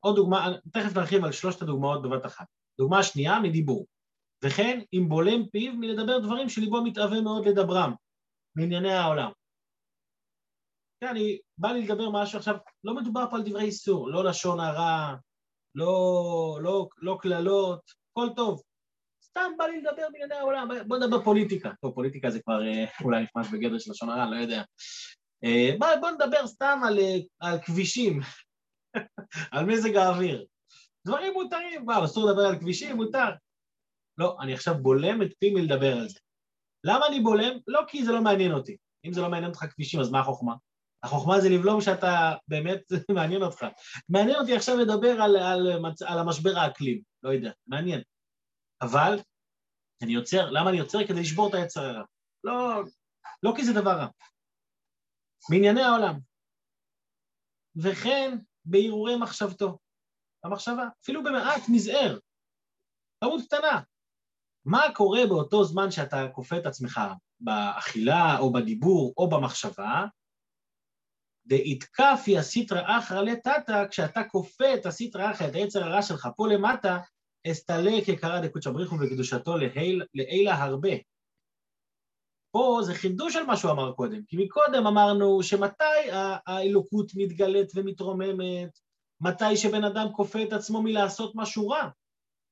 עוד 0.00 0.16
דוגמה, 0.16 0.48
תכף 0.72 0.96
נרחיב 0.96 1.24
על 1.24 1.32
שלושת 1.32 1.62
הדוגמאות 1.62 2.02
בבת 2.02 2.26
אחת. 2.26 2.46
דוגמה 2.80 3.02
שנייה, 3.02 3.40
מדיבור. 3.40 3.86
וכן, 4.44 4.80
אם 4.92 5.08
בולם 5.08 5.46
פיו 5.52 5.72
מלדבר 5.72 6.18
דברים 6.18 6.48
שליבו 6.48 6.84
מתאווה 6.84 7.20
מאוד 7.20 7.48
לדברם, 7.48 7.92
מענייני 8.56 8.92
העולם. 8.92 9.30
כן, 11.00 11.08
אני 11.08 11.38
בא 11.58 11.68
לי 11.68 11.82
לדבר 11.82 12.10
משהו 12.10 12.38
עכשיו, 12.38 12.54
לא 12.84 12.94
מדובר 12.94 13.24
פה 13.30 13.36
על 13.36 13.42
דברי 13.42 13.64
איסור, 13.64 14.10
לא 14.10 14.24
לשון 14.24 14.60
הרע, 14.60 15.14
לא, 15.74 16.58
לא, 16.62 16.88
לא 16.98 17.18
קללות, 17.20 17.80
הכל 18.10 18.28
טוב. 18.36 18.62
סתם 19.24 19.52
בא 19.58 19.64
לי 19.64 19.80
לדבר 19.80 20.06
בענייני 20.12 20.34
העולם, 20.34 20.68
בוא 20.86 20.98
נדבר 20.98 21.24
פוליטיקה. 21.24 21.70
טוב, 21.80 21.94
פוליטיקה 21.94 22.30
זה 22.30 22.42
כבר 22.42 22.62
אה, 22.66 22.84
אולי 23.04 23.22
נכנס 23.22 23.50
בגדר 23.52 23.78
של 23.78 23.90
לשון 23.90 24.10
הרע, 24.10 24.30
לא 24.30 24.36
יודע. 24.36 24.62
אה, 25.44 25.70
בוא, 25.78 25.88
בוא 26.00 26.10
נדבר 26.10 26.46
סתם 26.46 26.80
על, 26.86 26.98
אה, 26.98 27.18
על 27.40 27.58
כבישים, 27.62 28.20
על 29.52 29.66
מזג 29.66 29.96
האוויר. 29.96 30.46
דברים 31.06 31.32
מותרים, 31.32 31.86
מה, 31.86 32.04
אסור 32.04 32.30
לדבר 32.30 32.42
על 32.42 32.58
כבישים? 32.58 32.96
מותר. 32.96 33.28
לא, 34.18 34.36
אני 34.40 34.54
עכשיו 34.54 34.74
בולם 34.82 35.22
את 35.22 35.32
פי 35.38 35.50
מלדבר 35.54 35.96
על 35.96 36.08
זה. 36.08 36.18
למה 36.84 37.06
אני 37.06 37.20
בולם? 37.20 37.58
לא 37.66 37.80
כי 37.88 38.04
זה 38.04 38.12
לא 38.12 38.22
מעניין 38.22 38.52
אותי. 38.52 38.76
אם 39.04 39.12
זה 39.12 39.20
לא 39.20 39.28
מעניין 39.28 39.50
אותך 39.50 39.64
כבישים, 39.70 40.00
אז 40.00 40.10
מה 40.10 40.20
החוכמה? 40.20 40.54
החוכמה 41.02 41.40
זה 41.40 41.48
לבלום 41.48 41.80
שאתה 41.80 42.34
באמת 42.48 42.82
מעניין 43.16 43.42
אותך. 43.42 43.66
מעניין 44.08 44.36
אותי 44.36 44.56
עכשיו 44.56 44.76
לדבר 44.76 45.22
על, 45.22 45.36
על, 45.36 45.84
על 46.06 46.18
המשבר 46.18 46.58
האקלים, 46.58 47.02
לא 47.22 47.30
יודע, 47.30 47.52
מעניין. 47.66 48.02
אבל 48.82 49.18
אני 50.02 50.12
יוצר, 50.12 50.50
למה 50.50 50.70
אני 50.70 50.78
יוצר? 50.78 51.06
כדי 51.06 51.20
לשבור 51.20 51.48
את 51.48 51.54
היצר 51.54 51.84
הרע. 51.84 52.04
לא, 52.44 52.82
לא 53.42 53.52
כי 53.56 53.64
זה 53.64 53.72
דבר 53.72 53.90
רע. 53.90 54.06
מענייני 55.50 55.82
העולם. 55.82 56.18
וכן 57.76 58.38
בהרהורי 58.64 59.16
מחשבתו. 59.16 59.78
המחשבה, 60.44 60.88
אפילו 61.02 61.24
במעט 61.24 61.62
מזער, 61.68 62.18
טעות 63.24 63.42
קטנה. 63.46 63.80
מה 64.64 64.82
קורה 64.94 65.20
באותו 65.28 65.64
זמן 65.64 65.90
שאתה 65.90 66.28
כופה 66.32 66.56
את 66.56 66.66
עצמך 66.66 67.00
באכילה 67.40 68.38
או 68.38 68.52
בדיבור 68.52 69.14
או 69.16 69.30
במחשבה? 69.30 70.04
דאיתקפי 71.46 72.38
הסיטרא 72.38 72.98
אחרא 72.98 73.22
לטאטא, 73.22 73.88
כשאתה 73.88 74.20
כופה 74.24 74.74
את 74.74 74.86
הסיטרא 74.86 75.30
אחרא, 75.30 75.48
את 75.48 75.54
היצר 75.54 75.84
הרע 75.84 76.02
שלך 76.02 76.28
פה 76.36 76.48
למטה, 76.48 76.98
אסתלה 77.50 77.92
כקרא 78.06 78.40
דקודשא 78.40 78.70
בריחו 78.70 78.96
וקדושתו 79.00 79.54
לעילה 80.14 80.54
הרבה. 80.54 80.90
פה 82.50 82.80
זה 82.82 82.94
חידוש 82.94 83.36
על 83.36 83.46
מה 83.46 83.56
שהוא 83.56 83.70
אמר 83.70 83.92
קודם, 83.92 84.24
כי 84.26 84.36
מקודם 84.44 84.86
אמרנו 84.86 85.42
שמתי 85.42 86.10
האלוקות 86.46 87.12
מתגלית 87.16 87.72
ומתרוממת, 87.74 88.78
מתי 89.20 89.56
שבן 89.56 89.84
אדם 89.84 90.12
כופה 90.12 90.42
את 90.42 90.52
עצמו 90.52 90.82
מלעשות 90.82 91.32
משהו 91.34 91.68
רע. 91.68 91.88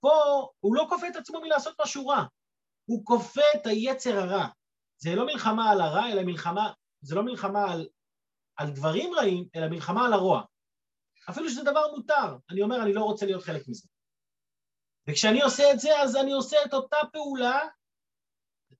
פה 0.01 0.13
הוא 0.61 0.75
לא 0.75 0.87
כופה 0.89 1.09
את 1.09 1.17
עצמו 1.17 1.41
מלעשות 1.41 1.77
משהו 1.81 2.07
רע, 2.07 2.25
הוא 2.85 3.05
כופה 3.05 3.43
את 3.57 3.67
היצר 3.67 4.19
הרע. 4.19 4.47
זה 4.99 5.15
לא 5.15 5.27
מלחמה 5.27 5.71
על 5.71 5.81
הרע, 5.81 6.13
אלא 6.13 6.23
מלחמה, 6.23 6.73
זה 7.01 7.15
לא 7.15 7.23
מלחמה 7.23 7.73
על, 7.73 7.89
על 8.57 8.71
דברים 8.71 9.15
רעים, 9.15 9.49
אלא 9.57 9.69
מלחמה 9.69 10.07
על 10.07 10.13
הרוע. 10.13 10.43
אפילו 11.31 11.51
שזה 11.51 11.63
דבר 11.63 11.91
מותר, 11.97 12.37
אני 12.51 12.63
אומר, 12.63 12.83
אני 12.83 12.93
לא 12.93 13.05
רוצה 13.05 13.27
להיות 13.27 13.43
חלק 13.43 13.69
מזה. 13.69 13.89
וכשאני 15.09 15.43
עושה 15.43 15.73
את 15.73 15.81
זה, 15.81 16.03
אז 16.03 16.17
אני 16.17 16.33
עושה 16.33 16.57
את 16.67 16.75
אותה 16.75 16.97
פעולה, 17.13 17.61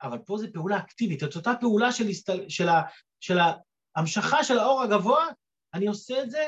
אבל 0.03 0.19
פה 0.19 0.39
זו 0.39 0.47
פעולה 0.53 0.79
אקטיבית, 0.79 1.23
את 1.23 1.37
אותה 1.37 1.51
פעולה 1.61 1.93
של, 1.93 2.09
הסתל... 2.09 2.49
של, 2.49 2.69
ה... 2.69 2.83
של 3.21 3.39
ההמשכה 3.97 4.45
של 4.45 4.59
האור 4.59 4.83
הגבוה, 4.83 5.27
אני 5.75 5.87
עושה 5.87 6.23
את 6.23 6.31
זה 6.31 6.47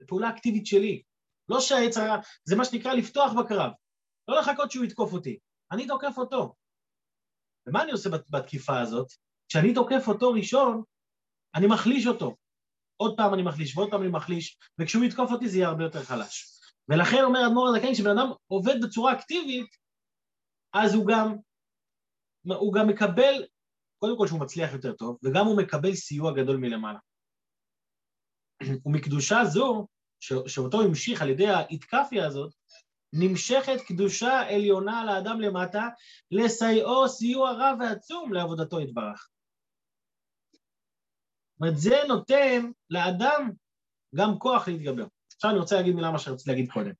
בפעולה 0.00 0.30
אקטיבית 0.30 0.66
שלי. 0.66 1.02
לא 1.48 1.60
שהיצר, 1.60 2.16
זה 2.44 2.56
מה 2.56 2.64
שנקרא 2.64 2.92
לפתוח 2.92 3.32
בקרב. 3.32 3.72
לא 4.28 4.38
לחכות 4.38 4.70
שהוא 4.70 4.84
יתקוף 4.84 5.12
אותי, 5.12 5.38
אני 5.72 5.86
תוקף 5.86 6.14
אותו. 6.18 6.54
ומה 7.66 7.82
אני 7.82 7.92
עושה 7.92 8.10
בתקיפה 8.30 8.80
הזאת? 8.80 9.06
כשאני 9.48 9.74
תוקף 9.74 10.08
אותו 10.08 10.30
ראשון, 10.30 10.82
אני 11.54 11.66
מחליש 11.66 12.06
אותו. 12.06 12.36
עוד 12.96 13.16
פעם 13.16 13.34
אני 13.34 13.42
מחליש 13.42 13.76
ועוד 13.76 13.90
פעם 13.90 14.02
אני 14.02 14.10
מחליש, 14.10 14.58
וכשהוא 14.78 15.04
יתקוף 15.04 15.32
אותי 15.32 15.48
זה 15.48 15.56
יהיה 15.56 15.68
הרבה 15.68 15.84
יותר 15.84 16.02
חלש. 16.02 16.60
ולכן 16.88 17.24
אומר 17.24 17.46
אדמו"ר 17.46 17.68
הזקן, 17.68 17.92
כשבן 17.92 18.18
אדם 18.18 18.32
עובד 18.46 18.74
בצורה 18.82 19.12
אקטיבית, 19.12 19.76
אז 20.74 20.94
הוא 20.94 21.06
גם, 21.06 21.36
הוא 22.42 22.74
גם 22.74 22.88
מקבל, 22.88 23.46
קודם 23.98 24.18
כל 24.18 24.26
שהוא 24.26 24.40
מצליח 24.40 24.72
יותר 24.72 24.92
טוב, 24.92 25.18
וגם 25.24 25.46
הוא 25.46 25.58
מקבל 25.62 25.94
סיוע 25.94 26.32
גדול 26.32 26.56
מלמעלה. 26.56 26.98
ומקדושה 28.86 29.44
זו, 29.44 29.86
שאותו 30.46 30.82
המשיך 30.82 31.22
על 31.22 31.30
ידי 31.30 31.48
האיתקפיה 31.48 32.26
הזאת, 32.26 32.54
נמשכת 33.12 33.80
קדושה 33.86 34.40
עליונה 34.48 35.04
לאדם 35.04 35.40
למטה, 35.40 35.88
לסייעו 36.30 37.08
סיוע 37.08 37.52
רב 37.52 37.78
ועצום 37.80 38.32
לעבודתו 38.32 38.80
יתברך. 38.80 39.28
זאת 41.60 41.78
זה 41.78 41.96
נותן 42.08 42.70
לאדם 42.90 43.50
גם 44.14 44.38
כוח 44.38 44.68
להתגבר. 44.68 45.06
עכשיו 45.34 45.50
אני 45.50 45.58
רוצה 45.58 45.76
להגיד 45.76 45.94
מילה 45.94 46.10
מה 46.10 46.18
שרציתי 46.18 46.50
להגיד 46.50 46.70
קודם. 46.70 46.92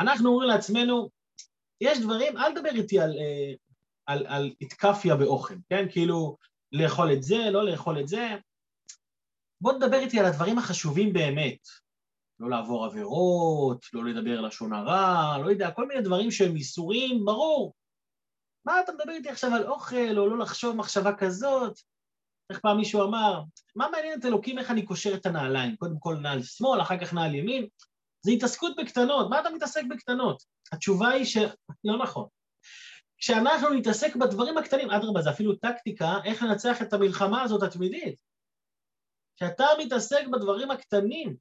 אנחנו 0.00 0.28
אומרים 0.28 0.48
לעצמנו, 0.48 1.10
יש 1.80 1.98
דברים, 2.00 2.36
אל 2.36 2.54
תדבר 2.54 2.70
איתי 2.74 3.00
על, 3.00 3.10
אה, 3.10 3.52
על, 4.06 4.26
על 4.26 4.54
איתקפיה 4.60 5.16
באוכל, 5.16 5.54
כן? 5.68 5.86
כאילו, 5.90 6.36
לאכול 6.72 7.12
את 7.12 7.22
זה, 7.22 7.36
לא 7.50 7.64
לאכול 7.64 8.00
את 8.00 8.08
זה. 8.08 8.28
בוא 9.60 9.72
נדבר 9.72 9.98
איתי 9.98 10.20
על 10.20 10.26
הדברים 10.26 10.58
החשובים 10.58 11.12
באמת. 11.12 11.58
לא 12.40 12.50
לעבור 12.50 12.84
עבירות, 12.84 13.86
לא 13.92 14.04
לדבר 14.04 14.40
לשון 14.40 14.72
הרע, 14.72 15.38
לא 15.44 15.50
יודע, 15.50 15.70
כל 15.70 15.86
מיני 15.88 16.00
דברים 16.00 16.30
שהם 16.30 16.56
איסורים, 16.56 17.24
ברור. 17.24 17.74
מה 18.66 18.80
אתה 18.80 18.92
מדבר 18.92 19.12
איתי 19.12 19.28
עכשיו 19.28 19.54
על 19.54 19.66
אוכל, 19.66 20.18
או 20.18 20.26
לא 20.26 20.38
לחשוב 20.38 20.76
מחשבה 20.76 21.12
כזאת? 21.18 21.78
איך 22.50 22.60
פעם 22.60 22.76
מישהו 22.76 23.04
אמר, 23.04 23.42
מה 23.76 23.88
מעניין 23.92 24.20
את 24.20 24.24
אלוקים 24.24 24.58
איך 24.58 24.70
אני 24.70 24.86
קושר 24.86 25.14
את 25.14 25.26
הנעליים? 25.26 25.76
קודם 25.76 25.98
כל 25.98 26.16
נעל 26.16 26.42
שמאל, 26.42 26.80
אחר 26.80 26.98
כך 26.98 27.14
נעל 27.14 27.34
ימין. 27.34 27.66
זה 28.20 28.32
התעסקות 28.32 28.76
בקטנות, 28.76 29.30
מה 29.30 29.40
אתה 29.40 29.50
מתעסק 29.50 29.82
בקטנות? 29.90 30.42
התשובה 30.72 31.08
היא 31.08 31.24
שלא 31.24 31.98
נכון. 32.02 32.26
כשאנחנו 33.18 33.70
נתעסק 33.70 34.16
בדברים 34.16 34.58
הקטנים, 34.58 34.90
אדרבה, 34.90 35.22
זה 35.22 35.30
אפילו 35.30 35.56
טקטיקה 35.56 36.18
איך 36.24 36.42
לנצח 36.42 36.82
את 36.82 36.92
המלחמה 36.92 37.42
הזאת 37.42 37.62
התמידית. 37.62 38.14
כשאתה 39.36 39.64
מתעסק 39.78 40.26
בדברים 40.32 40.70
הקטנים, 40.70 41.36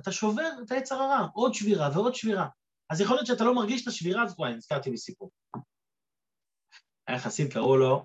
אתה 0.00 0.12
שובר 0.12 0.50
את 0.62 0.70
היצר 0.70 0.94
הרע, 0.94 1.26
עוד 1.34 1.54
שבירה 1.54 1.90
ועוד 1.94 2.14
שבירה. 2.14 2.48
אז 2.90 3.00
יכול 3.00 3.16
להיות 3.16 3.26
שאתה 3.26 3.44
לא 3.44 3.54
מרגיש 3.54 3.82
את 3.82 3.88
השבירה 3.88 4.22
הזאת, 4.22 4.38
וואי, 4.38 4.54
נזכרתי 4.54 4.90
בסיפור. 4.90 5.30
היה 7.06 7.18
חסיד, 7.18 7.52
קראו 7.52 7.76
לו 7.76 8.04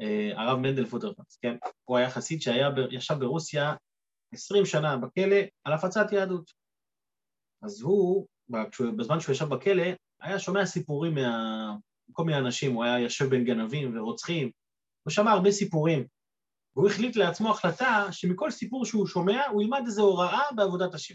אה, 0.00 0.30
הרב 0.36 0.58
מנדל 0.58 0.86
פוטרפס, 0.86 1.36
כן? 1.36 1.56
הוא 1.84 1.98
היה 1.98 2.10
חסיד 2.10 2.42
שישב 2.42 3.14
ברוסיה 3.20 3.74
20 4.34 4.66
שנה 4.66 4.96
בכלא 4.96 5.36
על 5.64 5.72
הפצת 5.72 6.12
יהדות. 6.12 6.50
אז 7.62 7.80
הוא, 7.80 8.26
בזמן 8.96 9.20
שהוא 9.20 9.32
ישב 9.32 9.48
בכלא, 9.48 9.82
היה 10.20 10.38
שומע 10.38 10.66
סיפורים 10.66 11.14
מכל 12.08 12.24
מיני 12.24 12.38
אנשים, 12.38 12.74
הוא 12.74 12.84
היה 12.84 12.98
יושב 12.98 13.24
בין 13.24 13.44
גנבים 13.44 13.96
ורוצחים, 13.96 14.50
הוא 15.02 15.10
שמע 15.10 15.30
הרבה 15.30 15.50
סיפורים, 15.50 16.06
והוא 16.76 16.88
החליט 16.88 17.16
לעצמו 17.16 17.50
החלטה 17.50 18.06
שמכל 18.10 18.50
סיפור 18.50 18.84
שהוא 18.84 19.06
שומע, 19.06 19.46
הוא 19.46 19.62
ילמד 19.62 19.82
איזו 19.86 20.02
הוראה 20.02 20.52
בעבודת 20.56 20.94
השם. 20.94 21.14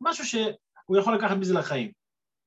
משהו 0.00 0.24
שהוא 0.24 0.98
יכול 0.98 1.14
לקחת 1.14 1.36
מזה 1.40 1.54
לחיים. 1.54 1.92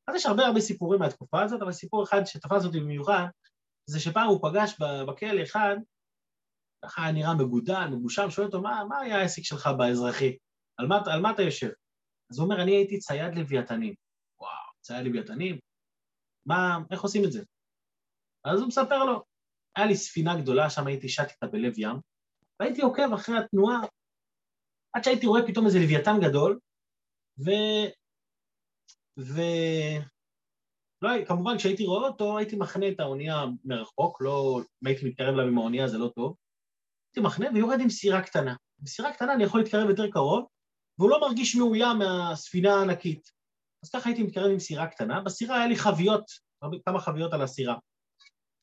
אז 0.07 0.15
יש 0.15 0.25
הרבה 0.25 0.45
הרבה 0.45 0.59
סיפורים 0.59 0.99
מהתקופה 0.99 1.43
הזאת, 1.43 1.61
אבל 1.61 1.71
סיפור 1.71 2.03
אחד 2.03 2.25
שתפס 2.25 2.65
אותי 2.65 2.79
במיוחד, 2.79 3.25
זה 3.89 3.99
שפעם 3.99 4.27
הוא 4.27 4.39
פגש 4.41 4.75
בכלא 5.07 5.43
אחד, 5.43 5.75
ככה 6.85 7.11
נראה 7.11 7.33
מגודל, 7.33 7.87
מגושם, 7.91 8.29
שואל 8.29 8.47
אותו, 8.47 8.61
מה, 8.61 8.83
מה 8.89 8.99
היה 8.99 9.17
העסק 9.17 9.41
שלך 9.41 9.69
באזרחי? 9.77 10.37
על 10.77 10.87
מה, 10.87 10.99
על 11.05 11.21
מה 11.21 11.31
אתה 11.31 11.41
יושב? 11.41 11.69
אז 12.31 12.39
הוא 12.39 12.45
אומר, 12.45 12.63
אני 12.63 12.71
הייתי 12.71 12.99
צייד 12.99 13.35
לוויתנים. 13.35 13.93
וואו, 14.39 14.73
צייד 14.81 15.05
לוויתנים? 15.05 15.59
מה, 16.45 16.77
איך 16.91 17.01
עושים 17.01 17.23
את 17.25 17.31
זה? 17.31 17.43
אז 18.45 18.59
הוא 18.59 18.67
מספר 18.67 19.05
לו, 19.05 19.23
היה 19.75 19.85
לי 19.85 19.95
ספינה 19.95 20.41
גדולה, 20.41 20.69
שם 20.69 20.87
הייתי 20.87 21.09
שט 21.09 21.29
איתה 21.29 21.47
בלב 21.47 21.73
ים, 21.77 21.95
והייתי 22.63 22.81
עוקב 22.81 23.13
אחרי 23.13 23.37
התנועה, 23.37 23.81
עד 24.93 25.03
שהייתי 25.03 25.25
רואה 25.25 25.47
פתאום 25.47 25.65
איזה 25.65 25.79
לוויתן 25.79 26.19
גדול, 26.21 26.59
ו... 27.45 27.49
ו... 29.19 29.41
לא, 31.01 31.25
כמובן, 31.25 31.57
כשהייתי 31.57 31.85
רואה 31.85 32.07
אותו, 32.07 32.37
הייתי 32.37 32.55
מחנה 32.55 32.89
את 32.89 32.99
האונייה 32.99 33.35
מרחוק, 33.63 34.21
לא... 34.21 34.61
אם 34.83 34.87
הייתי 34.87 35.05
מתקרב 35.05 35.33
אליו 35.33 35.47
עם 35.47 35.57
האונייה 35.57 35.87
זה 35.87 35.97
לא 35.97 36.11
טוב. 36.15 36.35
הייתי 37.09 37.27
מחנה 37.27 37.47
ויורד 37.53 37.79
עם 37.81 37.89
סירה 37.89 38.21
קטנה. 38.21 38.55
בסירה 38.79 39.13
קטנה 39.13 39.33
אני 39.33 39.43
יכול 39.43 39.59
להתקרב 39.61 39.89
יותר 39.89 40.11
קרוב, 40.11 40.45
והוא 40.99 41.09
לא 41.09 41.21
מרגיש 41.21 41.55
מאוים 41.55 41.97
מהספינה 41.97 42.73
הענקית. 42.73 43.31
אז 43.83 43.89
ככה 43.89 44.09
הייתי 44.09 44.23
מתקרב 44.23 44.51
עם 44.51 44.59
סירה 44.59 44.87
קטנה, 44.87 45.21
בסירה 45.21 45.55
היה 45.57 45.67
לי 45.67 45.75
חביות, 45.75 46.25
כמה 46.85 46.99
חביות 46.99 47.33
על 47.33 47.41
הסירה. 47.41 47.75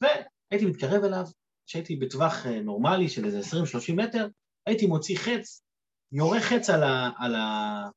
והייתי 0.02 0.66
מתקרב 0.66 1.04
אליו, 1.04 1.24
כשהייתי 1.70 1.96
בטווח 1.96 2.46
אה, 2.46 2.60
נורמלי 2.60 3.08
של 3.08 3.24
איזה 3.24 3.40
20-30 3.40 3.94
מטר, 3.96 4.28
הייתי 4.66 4.86
מוציא 4.86 5.18
חץ, 5.18 5.62
יורה 6.12 6.40
חץ 6.40 6.70
על, 6.70 6.82
ה, 6.82 7.10
על, 7.18 7.34
ה, 7.34 7.88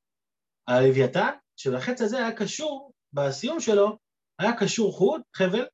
על 0.66 0.84
הלוויתן, 0.84 1.30
שהחץ 1.56 2.02
הזה 2.02 2.18
היה 2.18 2.36
קשור, 2.36 2.94
בסיום 3.14 3.60
שלו, 3.60 3.98
היה 4.40 4.58
קשור 4.58 4.94
חוט, 4.94 5.22
חבל, 5.36 5.66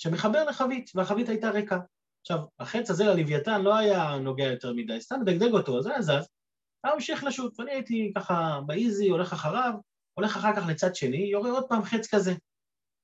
שמחבר 0.00 0.44
לחבית, 0.44 0.90
והחבית 0.94 1.28
הייתה 1.28 1.50
ריקה. 1.50 1.78
עכשיו, 2.20 2.38
החץ 2.58 2.90
הזה 2.90 3.04
ללוויתן 3.04 3.62
לא 3.62 3.76
היה 3.76 4.16
נוגע 4.16 4.44
יותר 4.44 4.72
מדי, 4.72 5.00
סתם 5.00 5.20
דגדג 5.26 5.52
אותו, 5.52 5.78
אז 5.78 5.86
היה 5.86 6.02
זז, 6.02 6.28
היה 6.84 6.94
ממשיך 6.94 7.24
לשוט, 7.24 7.60
ואני 7.60 7.70
הייתי 7.70 8.12
ככה 8.16 8.60
באיזי, 8.66 9.08
הולך 9.08 9.32
אחריו, 9.32 9.72
הולך 10.14 10.36
אחר 10.36 10.56
כך 10.56 10.62
לצד 10.68 10.94
שני, 10.94 11.16
יורה 11.16 11.50
עוד 11.50 11.64
פעם 11.68 11.82
חץ 11.82 12.14
כזה. 12.14 12.32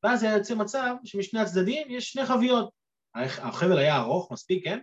ואז 0.03 0.23
היה 0.23 0.37
יוצא 0.37 0.55
מצב 0.55 0.95
שמשני 1.05 1.41
הצדדים 1.41 1.91
יש 1.91 2.13
שני 2.13 2.27
חביות, 2.27 2.78
החבל 3.25 3.79
היה 3.79 3.97
ארוך 3.97 4.33
מספיק, 4.33 4.65
כן? 4.65 4.79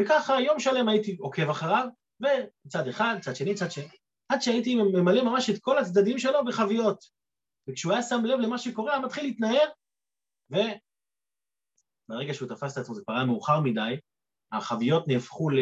וככה 0.00 0.40
יום 0.40 0.60
שלם 0.60 0.88
הייתי 0.88 1.16
עוקב 1.20 1.50
אחריו, 1.50 1.88
וצד 2.20 2.88
אחד, 2.88 3.16
צד 3.20 3.36
שני, 3.36 3.54
צד 3.54 3.70
שני, 3.70 3.88
עד 4.28 4.42
שהייתי 4.42 4.74
ממלא 4.74 5.24
ממש 5.24 5.50
את 5.50 5.58
כל 5.60 5.78
הצדדים 5.78 6.18
שלו 6.18 6.44
בחביות. 6.44 7.04
וכשהוא 7.68 7.92
היה 7.92 8.02
שם 8.02 8.24
לב 8.24 8.38
למה 8.38 8.58
שקורה, 8.58 8.92
היה 8.92 9.02
מתחיל 9.02 9.24
להתנער, 9.24 9.68
וברגע 10.50 12.34
שהוא 12.34 12.48
תפס 12.48 12.72
את 12.72 12.82
עצמו, 12.82 12.94
זה 12.94 13.02
כבר 13.04 13.14
היה 13.14 13.24
מאוחר 13.24 13.60
מדי, 13.60 13.96
החביות 14.52 15.08
נהפכו, 15.08 15.50
ל... 15.50 15.58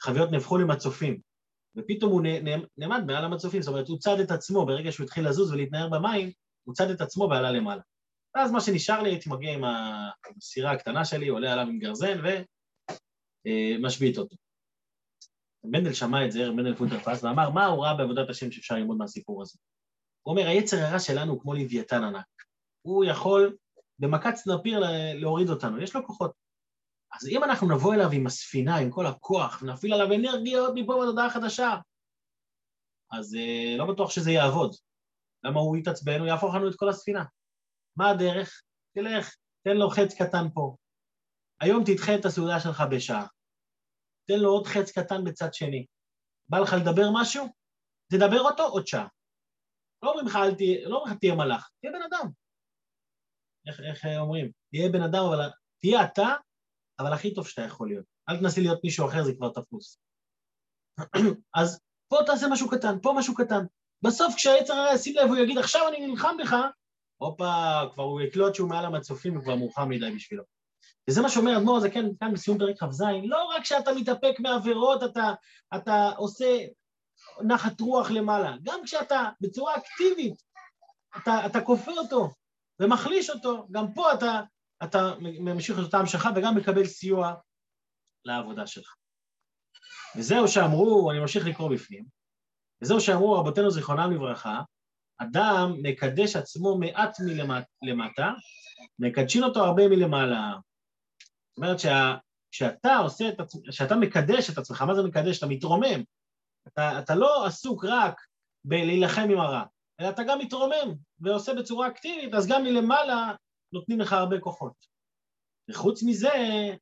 החביות 0.00 0.30
נהפכו 0.30 0.58
למצופים, 0.58 1.20
ופתאום 1.76 2.12
הוא 2.12 2.22
נעמד 2.76 3.04
מעל 3.06 3.24
המצופים, 3.24 3.62
זאת 3.62 3.72
אומרת, 3.72 3.88
הוא 3.88 3.98
צד 3.98 4.20
את 4.20 4.30
עצמו, 4.30 4.66
ברגע 4.66 4.92
שהוא 4.92 5.04
התחיל 5.04 5.28
לזוז 5.28 5.52
ולהתנער 5.52 5.88
במים, 5.88 6.30
הוא 6.64 6.74
צד 6.74 6.90
את 6.90 7.00
עצמו 7.00 7.28
ועלה 7.30 7.50
למעלה. 7.50 7.82
ואז 8.36 8.52
מה 8.52 8.60
שנשאר 8.60 9.02
לי, 9.02 9.10
הייתי 9.10 9.30
מגיע 9.30 9.54
עם 9.54 9.64
הסירה 10.36 10.72
הקטנה 10.72 11.04
שלי, 11.04 11.28
עולה 11.28 11.52
עליו 11.52 11.66
עם 11.66 11.78
גרזן 11.78 12.18
ומשבית 13.44 14.18
אותו. 14.18 14.36
מנדל 15.64 15.92
שמע 15.92 16.26
את 16.26 16.32
זה, 16.32 16.50
מנדל 16.50 16.74
פוטרפס, 16.74 17.24
ואמר, 17.24 17.50
מה 17.50 17.66
הוא 17.66 17.84
ראה 17.84 17.94
בעבודת 17.94 18.30
השם 18.30 18.50
שאפשר 18.50 18.74
ללמוד 18.74 18.96
מהסיפור 18.96 19.42
הזה? 19.42 19.58
הוא 20.22 20.32
אומר, 20.32 20.48
היצר 20.48 20.76
הרע 20.76 20.98
שלנו 20.98 21.32
הוא 21.32 21.40
כמו 21.40 21.54
לוויתן 21.54 22.04
ענק. 22.04 22.26
הוא 22.82 23.04
יכול 23.04 23.56
במכת 23.98 24.34
סנפיר 24.34 24.80
להוריד 25.14 25.48
אותנו, 25.48 25.82
יש 25.82 25.96
לו 25.96 26.06
כוחות. 26.06 26.32
אז 27.14 27.28
אם 27.28 27.44
אנחנו 27.44 27.74
נבוא 27.74 27.94
אליו 27.94 28.10
עם 28.12 28.26
הספינה, 28.26 28.76
עם 28.76 28.90
כל 28.90 29.06
הכוח, 29.06 29.62
ונפעיל 29.62 29.94
עליו 29.94 30.14
אנרגיות 30.14 30.72
מפה 30.74 31.00
בתודעה 31.02 31.30
חדשה, 31.30 31.76
אז 33.12 33.34
אה, 33.34 33.76
לא 33.78 33.92
בטוח 33.92 34.10
שזה 34.10 34.30
יעבוד. 34.30 34.74
למה 35.44 35.60
הוא 35.60 35.76
יתעצבן? 35.76 36.18
הוא 36.18 36.26
יהפוך 36.26 36.54
לנו 36.54 36.68
את 36.68 36.74
כל 36.76 36.88
הספינה. 36.88 37.24
מה 37.96 38.10
הדרך? 38.10 38.62
תלך, 38.94 39.36
תן 39.64 39.76
לו 39.76 39.90
חץ 39.90 40.14
קטן 40.22 40.46
פה, 40.54 40.76
היום 41.60 41.82
תדחה 41.86 42.14
את 42.14 42.24
הסעודה 42.24 42.60
שלך 42.60 42.82
בשעה. 42.90 43.26
תן 44.28 44.38
לו 44.38 44.50
עוד 44.50 44.66
חץ 44.66 44.98
קטן 44.98 45.24
בצד 45.24 45.54
שני. 45.54 45.86
בא 46.48 46.58
לך 46.58 46.72
לדבר 46.80 47.08
משהו? 47.12 47.46
תדבר 48.12 48.40
אותו 48.40 48.62
עוד 48.62 48.86
שעה. 48.86 49.08
לא 50.02 50.10
אומרים 50.10 50.26
לך, 50.26 50.38
תהיה, 50.56 50.88
לא 50.88 50.96
אומרים 50.96 51.12
לך 51.12 51.20
תהיה 51.20 51.34
מלאך, 51.34 51.70
תהיה 51.80 51.92
בן 51.92 52.02
אדם. 52.02 52.30
איך, 53.68 53.80
איך 53.80 54.04
אומרים? 54.18 54.50
תהיה 54.70 54.88
בן 54.92 55.02
אדם, 55.02 55.22
אבל 55.28 55.50
תהיה 55.80 56.04
אתה, 56.04 56.28
אבל 57.00 57.12
הכי 57.12 57.34
טוב 57.34 57.48
שאתה 57.48 57.62
יכול 57.62 57.88
להיות. 57.88 58.04
אל 58.28 58.40
תנסי 58.40 58.60
להיות 58.60 58.84
מישהו 58.84 59.08
אחר, 59.08 59.24
זה 59.24 59.32
כבר 59.36 59.48
תפוס. 59.52 59.98
אז 61.60 61.80
פה 62.08 62.16
תעשה 62.26 62.46
משהו 62.52 62.70
קטן, 62.70 63.00
פה 63.02 63.14
משהו 63.18 63.34
קטן. 63.34 63.64
בסוף 64.02 64.34
כשהיצר 64.36 64.72
הרע 64.72 64.94
ישים 64.94 65.14
לב, 65.16 65.28
הוא 65.28 65.36
יגיד, 65.36 65.58
עכשיו 65.58 65.88
אני 65.88 66.06
נלחם 66.06 66.36
בך, 66.42 66.52
הופה, 67.16 67.80
כבר 67.94 68.02
הוא 68.02 68.20
יקלוט 68.20 68.54
שהוא 68.54 68.68
מעל 68.68 68.84
המצופים 68.84 69.38
וכבר 69.38 69.56
מאוחר 69.56 69.84
מדי 69.84 70.10
בשבילו. 70.10 70.44
וזה 71.10 71.22
מה 71.22 71.28
שאומר 71.28 71.56
אדמו"ר 71.56 71.76
הזקן 71.76 71.92
כן, 71.92 72.08
כאן 72.20 72.32
בסיום 72.32 72.58
פרק 72.58 72.78
כ"ז, 72.78 73.02
לא 73.24 73.44
רק 73.44 73.64
שאתה 73.64 73.90
מתאפק 73.94 74.34
מעבירות, 74.38 75.02
אתה, 75.02 75.32
אתה 75.76 76.10
עושה 76.16 76.66
נחת 77.42 77.80
רוח 77.80 78.10
למעלה, 78.10 78.56
גם 78.62 78.80
כשאתה 78.84 79.28
בצורה 79.40 79.76
אקטיבית, 79.76 80.42
אתה, 81.16 81.46
אתה 81.46 81.60
כופה 81.60 81.92
אותו 81.92 82.30
ומחליש 82.80 83.30
אותו, 83.30 83.66
גם 83.70 83.92
פה 83.92 84.12
אתה, 84.14 84.40
אתה 84.82 85.14
ממשיך 85.20 85.78
את 85.78 85.84
אותה 85.84 85.98
המשכה 85.98 86.30
וגם 86.36 86.56
מקבל 86.56 86.86
סיוע 86.86 87.34
לעבודה 88.24 88.66
שלך. 88.66 88.94
וזהו 90.16 90.48
שאמרו, 90.48 91.10
אני 91.10 91.20
ממשיך 91.20 91.46
לקרוא 91.46 91.70
בפנים, 91.70 92.04
וזהו 92.82 93.00
שאמרו 93.00 93.32
רבותינו 93.32 93.70
זיכרונם 93.70 94.12
לברכה, 94.12 94.62
אדם 95.18 95.72
מקדש 95.82 96.36
עצמו 96.36 96.78
מעט 96.78 97.16
מלמטה, 97.82 98.32
מקדשין 98.98 99.44
אותו 99.44 99.64
הרבה 99.64 99.88
מלמעלה. 99.88 100.52
זאת 101.50 101.56
אומרת 101.56 101.76
כשאתה 102.50 102.96
עושה 102.96 103.28
את 103.28 103.40
עצמך, 103.40 103.62
כשאתה 103.68 103.96
מקדש 103.96 104.50
את 104.50 104.58
עצמך, 104.58 104.82
מה 104.82 104.94
זה 104.94 105.02
מקדש? 105.02 105.38
אתה 105.38 105.46
מתרומם. 105.46 106.02
אתה, 106.68 106.98
אתה 106.98 107.14
לא 107.14 107.46
עסוק 107.46 107.84
רק 107.84 108.20
בלהילחם 108.64 109.28
עם 109.30 109.40
הרע, 109.40 109.62
אלא 110.00 110.08
אתה 110.08 110.22
גם 110.22 110.38
מתרומם 110.38 110.94
ועושה 111.20 111.54
בצורה 111.54 111.88
אקטיבית, 111.88 112.34
אז 112.34 112.48
גם 112.48 112.64
מלמעלה 112.64 113.32
נותנים 113.72 114.00
לך 114.00 114.12
הרבה 114.12 114.40
כוחות. 114.40 114.96
וחוץ 115.70 116.02
מזה, 116.02 116.30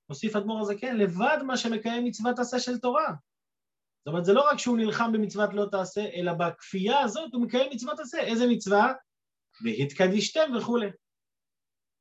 הוסיף 0.07 0.37
אדמו"ר 0.37 0.61
הזקן, 0.61 0.97
לבד 0.97 1.38
מה 1.47 1.57
שמקיים 1.57 2.05
מצוות 2.05 2.38
עשה 2.38 2.59
של 2.59 2.79
תורה. 2.79 3.14
זאת 4.04 4.12
אומרת, 4.12 4.25
זה 4.25 4.32
לא 4.32 4.50
רק 4.50 4.58
שהוא 4.58 4.76
נלחם 4.76 5.12
במצוות 5.12 5.50
לא 5.54 5.66
תעשה, 5.70 6.00
אלא 6.14 6.32
בכפייה 6.32 7.00
הזאת 7.00 7.34
הוא 7.34 7.42
מקיים 7.42 7.70
מצוות 7.73 8.00
עשה. 8.00 8.20
איזה 8.20 8.46
מצווה? 8.46 8.92
והתקדישתם 9.64 10.52
וכולי. 10.58 10.87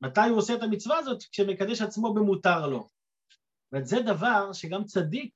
מתי 0.01 0.21
הוא 0.29 0.37
עושה 0.37 0.53
את 0.53 0.63
המצווה 0.63 0.97
הזאת? 0.97 1.23
כשמקדש 1.23 1.81
עצמו 1.81 2.13
במותר 2.13 2.67
לו. 2.67 2.87
זאת 3.71 3.87
זה 3.87 4.01
דבר 4.01 4.53
שגם 4.53 4.83
צדיק, 4.83 5.33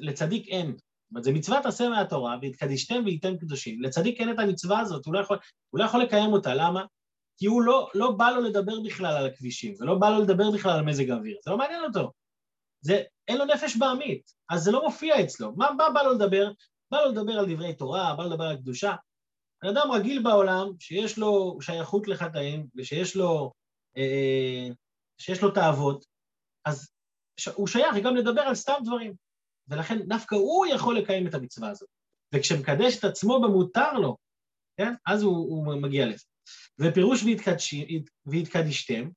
לצדיק 0.00 0.48
אין. 0.48 0.66
זאת 0.66 1.10
אומרת, 1.10 1.24
זה 1.24 1.32
מצוות 1.32 1.66
עשה 1.66 1.88
מהתורה, 1.88 2.36
והתקדישתם 2.42 3.02
וייתם 3.04 3.36
קדושים. 3.36 3.82
לצדיק 3.82 4.20
אין 4.20 4.30
את 4.30 4.38
המצווה 4.38 4.80
הזאת, 4.80 5.06
הוא 5.06 5.14
לא 5.14 5.20
יכול, 5.20 5.38
הוא 5.70 5.78
לא 5.78 5.84
יכול 5.84 6.02
לקיים 6.02 6.32
אותה. 6.32 6.54
למה? 6.54 6.84
כי 7.38 7.46
הוא 7.46 7.62
לא, 7.62 7.90
לא 7.94 8.10
בא 8.10 8.30
לו 8.30 8.40
לדבר 8.40 8.80
בכלל 8.84 9.16
על 9.16 9.26
הכבישים, 9.26 9.74
ולא 9.78 9.98
בא 9.98 10.10
לו 10.10 10.22
לדבר 10.22 10.50
בכלל 10.50 10.72
על 10.72 10.84
מזג 10.84 11.10
האוויר, 11.10 11.36
זה 11.44 11.50
לא 11.50 11.58
מעניין 11.58 11.84
אותו. 11.84 12.12
זה, 12.82 13.02
אין 13.28 13.38
לו 13.38 13.44
נפש 13.44 13.76
בעמית, 13.76 14.32
אז 14.50 14.62
זה 14.62 14.70
לא 14.70 14.84
מופיע 14.84 15.24
אצלו. 15.24 15.52
מה, 15.56 15.70
מה 15.76 15.90
בא 15.94 16.02
לו 16.02 16.12
לדבר? 16.12 16.50
בא 16.90 17.00
לו 17.00 17.10
לדבר 17.10 17.32
על 17.32 17.54
דברי 17.54 17.74
תורה, 17.74 18.14
בא 18.16 18.22
לו 18.22 18.30
לדבר 18.30 18.44
על 18.44 18.56
קדושה. 18.56 18.94
בן 19.62 19.68
אדם 19.68 19.90
רגיל 19.90 20.22
בעולם, 20.22 20.66
שיש 20.78 21.18
לו 21.18 21.58
שייכות 21.60 22.08
לחטאים, 22.08 22.66
ושיש 22.76 23.16
לו, 23.16 23.52
אה, 23.96 24.68
לו 25.42 25.50
תאוות, 25.50 26.04
אז 26.64 26.90
הוא 27.54 27.66
שייך 27.66 27.96
גם 28.04 28.16
לדבר 28.16 28.40
על 28.40 28.54
סתם 28.54 28.74
דברים. 28.84 29.14
ולכן 29.68 29.98
דווקא 30.08 30.34
הוא 30.34 30.66
יכול 30.66 30.98
לקיים 30.98 31.26
את 31.26 31.34
המצווה 31.34 31.70
הזאת. 31.70 31.88
וכשמקדש 32.34 32.98
את 32.98 33.04
עצמו 33.04 33.40
במותר 33.42 33.92
לו, 33.92 34.16
כן? 34.76 34.92
אז 35.06 35.22
הוא, 35.22 35.36
הוא 35.36 35.82
מגיע 35.82 36.06
לזה. 36.06 36.24
ופירוש 36.78 37.24
והתקדישתם, 38.26 39.08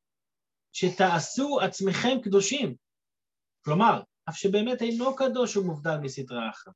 שתעשו 0.73 1.59
עצמכם 1.59 2.17
קדושים. 2.23 2.75
כלומר, 3.65 4.01
אף 4.29 4.35
שבאמת 4.35 4.81
אינו 4.81 5.15
קדוש 5.15 5.57
ומובדל 5.57 5.97
מסתרה 5.97 6.49
אחת. 6.49 6.71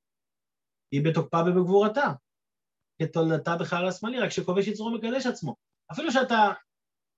היא 0.91 1.05
בתוקפה 1.05 1.37
ובגבורתה, 1.47 2.07
כתולדתה 3.01 3.55
בחלל 3.59 3.87
השמאלי, 3.87 4.19
רק 4.19 4.29
שכובש 4.29 4.67
יצרו 4.67 4.91
מקדש 4.91 5.25
עצמו. 5.25 5.55
אפילו 5.91 6.11
שאתה, 6.11 6.53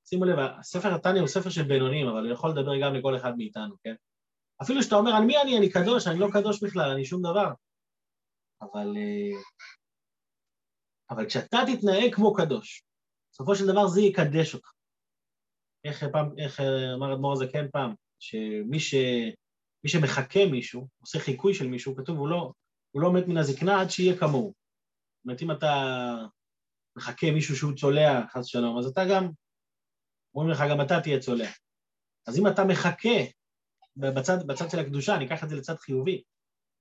שימו 0.05 0.25
לב, 0.25 0.39
הספר 0.39 0.95
התניא 0.95 1.19
הוא 1.19 1.27
ספר 1.27 1.49
של 1.49 1.63
בינונים, 1.63 2.07
אבל 2.07 2.25
הוא 2.25 2.33
יכול 2.33 2.49
לדבר 2.49 2.81
גם 2.81 2.93
לכל 2.95 3.17
אחד 3.17 3.37
מאיתנו, 3.37 3.75
כן? 3.83 3.95
אפילו 4.61 4.83
שאתה 4.83 4.95
אומר, 4.95 5.11
על 5.11 5.23
מי 5.23 5.41
אני? 5.41 5.57
אני 5.57 5.69
קדוש, 5.69 6.07
אני 6.07 6.19
לא 6.19 6.27
קדוש 6.33 6.63
בכלל, 6.63 6.91
אני 6.91 7.05
שום 7.05 7.21
דבר. 7.21 7.53
אבל, 8.61 8.97
אה, 8.97 9.41
אבל 11.09 11.25
כשאתה 11.25 11.57
תתנהג 11.67 12.15
כמו 12.15 12.33
קדוש, 12.33 12.83
בסופו 13.33 13.55
של 13.55 13.67
דבר 13.67 13.87
זה 13.87 14.01
יקדש 14.01 14.53
אותך. 14.53 14.71
איך, 15.83 16.03
פעם, 16.11 16.29
איך 16.37 16.59
אמר 16.95 17.13
אדמו"ר 17.13 17.33
הזקן 17.33 17.71
פעם, 17.71 17.93
שמי 18.19 18.79
ש, 18.79 18.95
מי 19.83 19.89
שמחכה 19.89 20.45
מישהו, 20.45 20.87
עושה 21.01 21.19
חיקוי 21.19 21.53
של 21.53 21.67
מישהו, 21.67 21.95
כתוב, 21.95 22.17
הוא 22.17 22.27
לא, 22.27 22.51
הוא 22.91 23.01
לא 23.01 23.13
מת 23.13 23.27
מן 23.27 23.37
הזקנה 23.37 23.81
עד 23.81 23.89
שיהיה 23.89 24.17
כמוהו. 24.17 24.53
זאת 24.53 25.25
אומרת, 25.25 25.41
אם 25.41 25.51
אתה 25.51 26.15
מחכה 26.95 27.31
מישהו 27.31 27.55
שהוא 27.55 27.73
צולע, 27.73 28.21
חס 28.27 28.45
ושלום, 28.45 28.79
אז 28.79 28.85
אתה 28.85 29.01
גם, 29.05 29.29
אומרים 30.35 30.51
לך, 30.51 30.63
גם 30.69 30.81
אתה 30.81 31.01
תהיה 31.01 31.19
צולע. 31.19 31.49
אז 32.27 32.39
אם 32.39 32.47
אתה 32.47 32.63
מחכה 32.63 33.19
בצד, 33.97 34.47
בצד 34.47 34.69
של 34.69 34.79
הקדושה, 34.79 35.15
אני 35.15 35.25
אקח 35.25 35.43
את 35.43 35.49
זה 35.49 35.55
לצד 35.55 35.75
חיובי, 35.75 36.23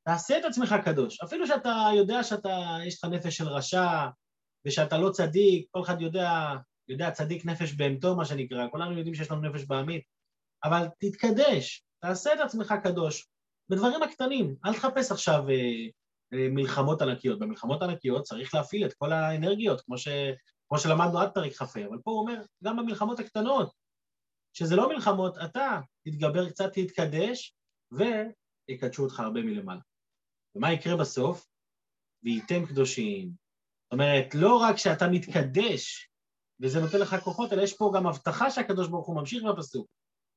תעשה 0.04 0.38
את 0.38 0.44
עצמך 0.44 0.74
קדוש. 0.84 1.20
אפילו 1.20 1.46
שאתה 1.46 1.88
יודע 1.96 2.22
שאתה, 2.22 2.78
יש 2.86 3.04
לך 3.04 3.10
נפש 3.10 3.36
של 3.36 3.48
רשע, 3.48 4.08
ושאתה 4.66 4.98
לא 4.98 5.10
צדיק, 5.10 5.66
כל 5.70 5.82
אחד 5.82 6.00
יודע, 6.00 6.30
יודע 6.88 7.10
צדיק 7.10 7.44
נפש 7.44 7.72
בהמתו, 7.72 8.16
מה 8.16 8.24
שנקרא, 8.24 8.68
כולנו 8.70 8.96
יודעים 8.98 9.14
שיש 9.14 9.30
לנו 9.30 9.40
נפש 9.40 9.64
בעמית, 9.64 10.02
אבל 10.64 10.86
תתקדש, 10.98 11.84
תעשה 12.00 12.34
את 12.34 12.40
עצמך 12.40 12.74
קדוש 12.82 13.28
בדברים 13.68 14.02
הקטנים, 14.02 14.56
אל 14.64 14.74
תחפש 14.74 15.12
עכשיו 15.12 15.48
אה, 15.48 15.54
אה, 16.32 16.48
מלחמות 16.50 17.02
ענקיות. 17.02 17.38
במלחמות 17.38 17.82
ענקיות 17.82 18.22
צריך 18.22 18.54
להפעיל 18.54 18.86
את 18.86 18.94
כל 18.94 19.12
האנרגיות, 19.12 19.80
כמו, 19.80 19.98
ש, 19.98 20.08
כמו 20.68 20.78
שלמדנו 20.78 21.18
עד 21.18 21.34
פרק 21.34 21.52
כ"ה, 21.52 21.86
אבל 21.88 21.98
פה 22.04 22.10
הוא 22.10 22.20
אומר, 22.20 22.42
גם 22.64 22.76
במלחמות 22.76 23.18
הקטנות, 23.18 23.72
שזה 24.52 24.76
לא 24.76 24.88
מלחמות, 24.88 25.38
אתה 25.44 25.80
תתגבר 26.04 26.50
קצת, 26.50 26.72
תתקדש, 26.72 27.54
ויקדשו 27.92 29.02
אותך 29.02 29.20
הרבה 29.20 29.42
מלמעלה. 29.42 29.80
ומה 30.54 30.72
יקרה 30.72 30.96
בסוף? 30.96 31.46
וייתם 32.22 32.66
קדושים, 32.66 33.32
זאת 33.84 33.92
אומרת, 33.92 34.34
לא 34.34 34.56
רק 34.56 34.76
שאתה 34.76 35.08
מתקדש 35.08 36.10
וזה 36.60 36.80
נותן 36.80 36.98
לך 36.98 37.16
כוחות, 37.24 37.52
אלא 37.52 37.62
יש 37.62 37.76
פה 37.76 37.92
גם 37.94 38.06
הבטחה 38.06 38.50
שהקדוש 38.50 38.88
ברוך 38.88 39.06
הוא 39.06 39.16
ממשיך 39.16 39.42
בפסוק. 39.42 39.86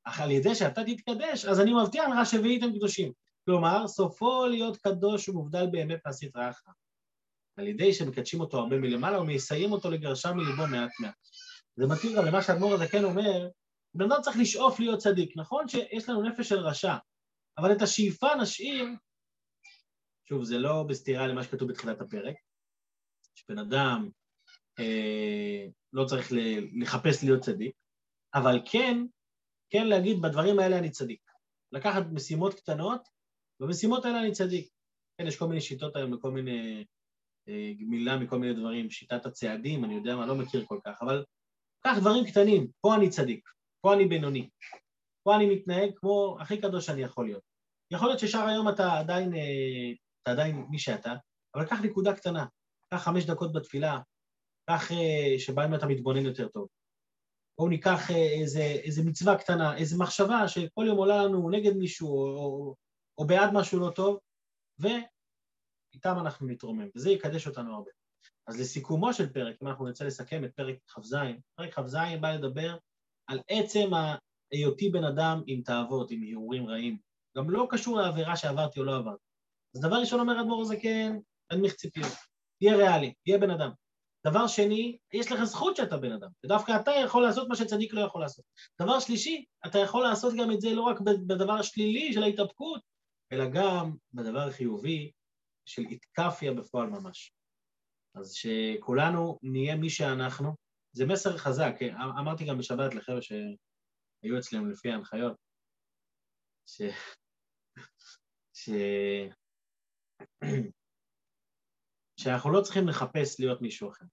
אך 0.04 0.20
על 0.20 0.30
ידי 0.30 0.54
שאתה 0.54 0.84
תתקדש, 0.84 1.44
אז 1.44 1.60
אני 1.60 1.72
מבטיח 1.82 2.04
לך 2.08 2.30
שוויתם 2.30 2.72
קדושים. 2.72 3.12
כלומר, 3.44 3.88
סופו 3.88 4.46
להיות 4.46 4.76
קדוש 4.76 5.28
ומובדל 5.28 5.66
באמת 5.66 6.00
מהסטרא 6.06 6.50
אחרא. 6.50 6.72
על 7.56 7.66
ידי 7.66 7.92
שמקדשים 7.92 8.40
אותו 8.40 8.58
הרבה 8.58 8.78
מלמעלה 8.78 9.20
ומסיים 9.20 9.72
אותו 9.72 9.90
לגרשה 9.90 10.32
מליבו 10.32 10.66
מעט 10.66 10.90
מעט. 11.00 11.14
זה 11.76 11.86
מתאים 11.86 12.16
גם 12.16 12.24
למה 12.24 12.42
שהאדמו"ר 12.42 12.74
הזה 12.74 12.88
כן 12.88 13.04
אומר, 13.04 13.48
בן 13.94 14.12
אדם 14.12 14.22
צריך 14.22 14.36
לשאוף 14.36 14.80
להיות 14.80 14.98
צדיק. 14.98 15.36
נכון 15.36 15.68
שיש 15.68 16.08
לנו 16.08 16.22
נפש 16.22 16.48
של 16.48 16.58
רשע, 16.58 16.94
אבל 17.58 17.72
את 17.72 17.82
השאיפה 17.82 18.34
נשאיר, 18.42 18.86
שוב, 20.28 20.44
זה 20.44 20.58
לא 20.58 20.82
בסתירה 20.88 21.26
למה 21.26 21.42
שכתוב 21.44 21.68
בתחילת 21.68 22.00
הפרק, 22.00 22.34
שבן 23.34 23.58
אדם 23.58 24.08
אה, 24.78 25.66
לא 25.92 26.04
צריך 26.04 26.32
לחפש 26.80 27.24
להיות 27.24 27.42
צדיק, 27.42 27.76
אבל 28.34 28.60
כן, 28.64 29.06
כן 29.74 29.86
להגיד 29.86 30.22
בדברים 30.22 30.58
האלה 30.58 30.78
אני 30.78 30.90
צדיק. 30.90 31.20
לקחת 31.72 32.02
משימות 32.12 32.54
קטנות, 32.54 33.08
ובמשימות 33.60 34.04
האלה 34.04 34.20
אני 34.20 34.32
צדיק. 34.32 34.68
כן, 35.18 35.26
יש 35.26 35.38
כל 35.38 35.46
מיני 35.46 35.60
שיטות 35.60 35.96
היום 35.96 36.12
וכל 36.12 36.30
מיני 36.30 36.84
אה, 37.48 37.72
גמילה 37.78 38.16
מכל 38.16 38.38
מיני 38.38 38.54
דברים, 38.54 38.90
שיטת 38.90 39.26
הצעדים, 39.26 39.84
אני 39.84 39.94
יודע 39.94 40.16
מה, 40.16 40.26
לא 40.26 40.34
מכיר 40.34 40.64
כל 40.66 40.78
כך, 40.84 40.98
אבל 41.02 41.24
קח 41.80 41.96
דברים 42.00 42.24
קטנים, 42.26 42.66
פה 42.80 42.94
אני 42.94 43.10
צדיק, 43.10 43.48
פה 43.80 43.94
אני 43.94 44.04
בינוני, 44.04 44.48
פה 45.22 45.36
אני 45.36 45.54
מתנהג 45.54 45.90
כמו 45.96 46.36
הכי 46.40 46.60
קדוש 46.60 46.86
שאני 46.86 47.02
יכול 47.02 47.26
להיות. 47.26 47.42
יכול 47.92 48.08
להיות 48.08 48.20
ששאר 48.20 48.46
היום 48.46 48.68
אתה 48.68 48.98
עדיין, 48.98 49.34
אה, 49.34 49.92
אתה 50.22 50.30
עדיין 50.30 50.66
מי 50.70 50.78
שאתה, 50.78 51.14
אבל 51.54 51.66
קח 51.66 51.80
נקודה 51.84 52.16
קטנה, 52.16 52.46
קח 52.94 53.04
חמש 53.04 53.24
דקות 53.24 53.52
בתפילה, 53.52 54.00
קח 54.70 54.92
אה, 54.92 55.38
שבהם 55.38 55.74
אתה 55.74 55.86
מתבונן 55.86 56.26
יותר 56.26 56.48
טוב. 56.48 56.68
בואו 57.58 57.68
ניקח 57.68 58.10
אה, 58.10 58.40
איזה, 58.40 58.62
איזה 58.62 59.02
מצווה 59.04 59.38
קטנה, 59.38 59.76
איזה 59.76 59.98
מחשבה 59.98 60.48
שכל 60.48 60.84
יום 60.86 60.98
עולה 60.98 61.24
לנו 61.24 61.50
נגד 61.50 61.76
מישהו 61.76 62.08
או, 62.08 62.36
או, 62.36 62.74
או 63.18 63.26
בעד 63.26 63.50
משהו 63.52 63.80
לא 63.80 63.90
טוב, 63.90 64.18
ואיתם 64.78 66.18
אנחנו 66.20 66.46
נתרומם, 66.46 66.88
וזה 66.96 67.10
יקדש 67.10 67.46
אותנו 67.46 67.74
הרבה. 67.74 67.90
אז 68.46 68.60
לסיכומו 68.60 69.12
של 69.12 69.32
פרק, 69.32 69.56
אם 69.62 69.68
אנחנו 69.68 69.86
נרצה 69.86 70.04
לסכם 70.04 70.44
את 70.44 70.54
פרק 70.54 70.76
כ"ז, 70.88 71.16
פרק 71.58 71.74
כ"ז 71.74 71.96
בא 72.20 72.32
לדבר 72.32 72.76
על 73.26 73.40
עצם 73.48 73.90
היותי 74.52 74.88
בן 74.88 75.04
אדם 75.04 75.42
עם 75.46 75.62
תאוות, 75.62 76.10
עם 76.10 76.22
הרהורים 76.22 76.66
רעים. 76.66 76.98
גם 77.36 77.50
לא 77.50 77.66
קשור 77.70 77.96
לעבירה 77.96 78.36
שעברתי 78.36 78.80
או 78.80 78.84
לא 78.84 78.96
עברתי. 78.96 79.24
אז 79.76 79.80
דבר 79.80 79.96
ראשון 79.96 80.20
אומר 80.20 80.40
אדמו"ר 80.40 80.62
הזקן, 80.62 81.18
תנמיך 81.50 81.74
ציפיות. 81.74 82.12
תהיה 82.58 82.76
ריאלי, 82.76 83.14
תהיה 83.24 83.38
בן 83.38 83.50
אדם. 83.50 83.70
דבר 84.26 84.46
שני, 84.46 84.98
יש 85.12 85.32
לך 85.32 85.44
זכות 85.44 85.76
שאתה 85.76 85.96
בן 85.96 86.12
אדם, 86.12 86.28
ודווקא 86.44 86.72
אתה 86.80 86.90
יכול 87.04 87.22
לעשות 87.22 87.48
מה 87.48 87.56
שצדיק 87.56 87.94
לא 87.94 88.00
יכול 88.00 88.20
לעשות. 88.20 88.44
דבר 88.82 89.00
שלישי, 89.00 89.44
אתה 89.66 89.78
יכול 89.78 90.02
לעשות 90.02 90.34
גם 90.38 90.50
את 90.50 90.60
זה 90.60 90.68
לא 90.74 90.82
רק 90.82 91.00
בדבר 91.00 91.52
השלילי 91.52 92.12
של 92.12 92.22
ההתאפקות, 92.22 92.82
אלא 93.32 93.44
גם 93.54 93.96
בדבר 94.12 94.48
החיובי 94.48 95.12
של 95.66 95.82
איתקפיה 95.82 96.54
בפועל 96.54 96.86
ממש. 96.86 97.32
אז 98.14 98.32
שכולנו 98.32 99.38
נהיה 99.42 99.76
מי 99.76 99.90
שאנחנו, 99.90 100.54
זה 100.92 101.06
מסר 101.06 101.36
חזק. 101.36 101.74
אמרתי 102.20 102.44
גם 102.44 102.58
בשבת 102.58 102.94
לחבר'ה 102.94 103.22
שהיו 103.22 104.38
אצלנו 104.38 104.70
לפי 104.70 104.90
ההנחיות, 104.90 105.36
ש... 106.66 106.82
ש... 108.56 108.70
שאנחנו 112.16 112.52
לא 112.52 112.60
צריכים 112.60 112.88
לחפש 112.88 113.40
להיות 113.40 113.62
מישהו 113.62 113.88
אחר. 113.90 114.04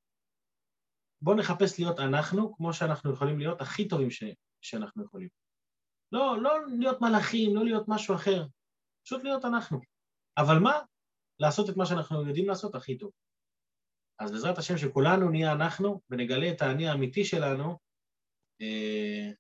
בואו 1.22 1.38
נחפש 1.38 1.80
להיות 1.80 2.00
אנחנו, 2.00 2.56
כמו 2.56 2.74
שאנחנו 2.74 3.14
יכולים 3.14 3.40
להיות, 3.40 3.62
הכי 3.62 3.88
טובים 3.88 4.12
ש... 4.12 4.24
שאנחנו 4.62 5.04
יכולים. 5.04 5.30
לא, 6.12 6.42
לא 6.42 6.52
להיות 6.80 7.02
מלאכים, 7.02 7.56
לא 7.56 7.64
להיות 7.64 7.86
משהו 7.88 8.16
אחר, 8.16 8.46
פשוט 9.06 9.24
להיות 9.24 9.46
אנחנו. 9.46 9.80
אבל 10.38 10.60
מה? 10.60 10.80
לעשות 11.40 11.70
את 11.70 11.78
מה 11.78 11.86
שאנחנו 11.86 12.28
יודעים 12.28 12.48
לעשות 12.48 12.76
הכי 12.76 12.98
טוב. 12.98 13.12
אז 14.20 14.32
בעזרת 14.32 14.58
השם 14.58 14.78
שכולנו 14.78 15.30
נהיה 15.30 15.54
אנחנו 15.54 16.02
ונגלה 16.10 16.52
את 16.52 16.62
האני 16.62 16.88
האמיתי 16.88 17.26
שלנו, 17.26 17.78
אה, 18.62 19.32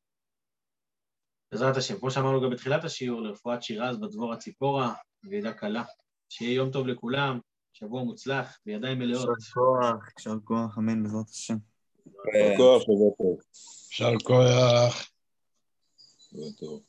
בעזרת 1.52 1.78
השם, 1.78 2.00
כמו 2.00 2.12
שאמרנו 2.12 2.42
גם 2.42 2.50
בתחילת 2.50 2.84
השיעור, 2.84 3.22
לרפואת 3.22 3.64
שירז 3.64 3.98
בדבורה 3.98 4.38
ציפורה, 4.38 4.94
ועידה 5.24 5.54
קלה. 5.54 5.84
שיהיה 6.30 6.56
יום 6.56 6.72
טוב 6.72 6.88
לכולם, 6.88 7.40
שבוע 7.74 8.04
מוצלח, 8.04 8.60
בידיים 8.66 9.00
מלאות. 9.00 9.30
יישר 9.40 9.54
כוח, 9.54 10.10
יישר 10.18 10.36
כוח, 10.44 10.78
אמן 10.78 11.04
בעזרת 11.04 11.30
השם. 11.30 11.58
יישר 12.06 12.58
כוח, 12.58 12.82
שבוע 12.82 13.12
טוב. 13.18 13.40
יישר 13.90 14.20
כוח. 14.24 15.12
שבוע 16.30 16.50
טוב. 16.60 16.82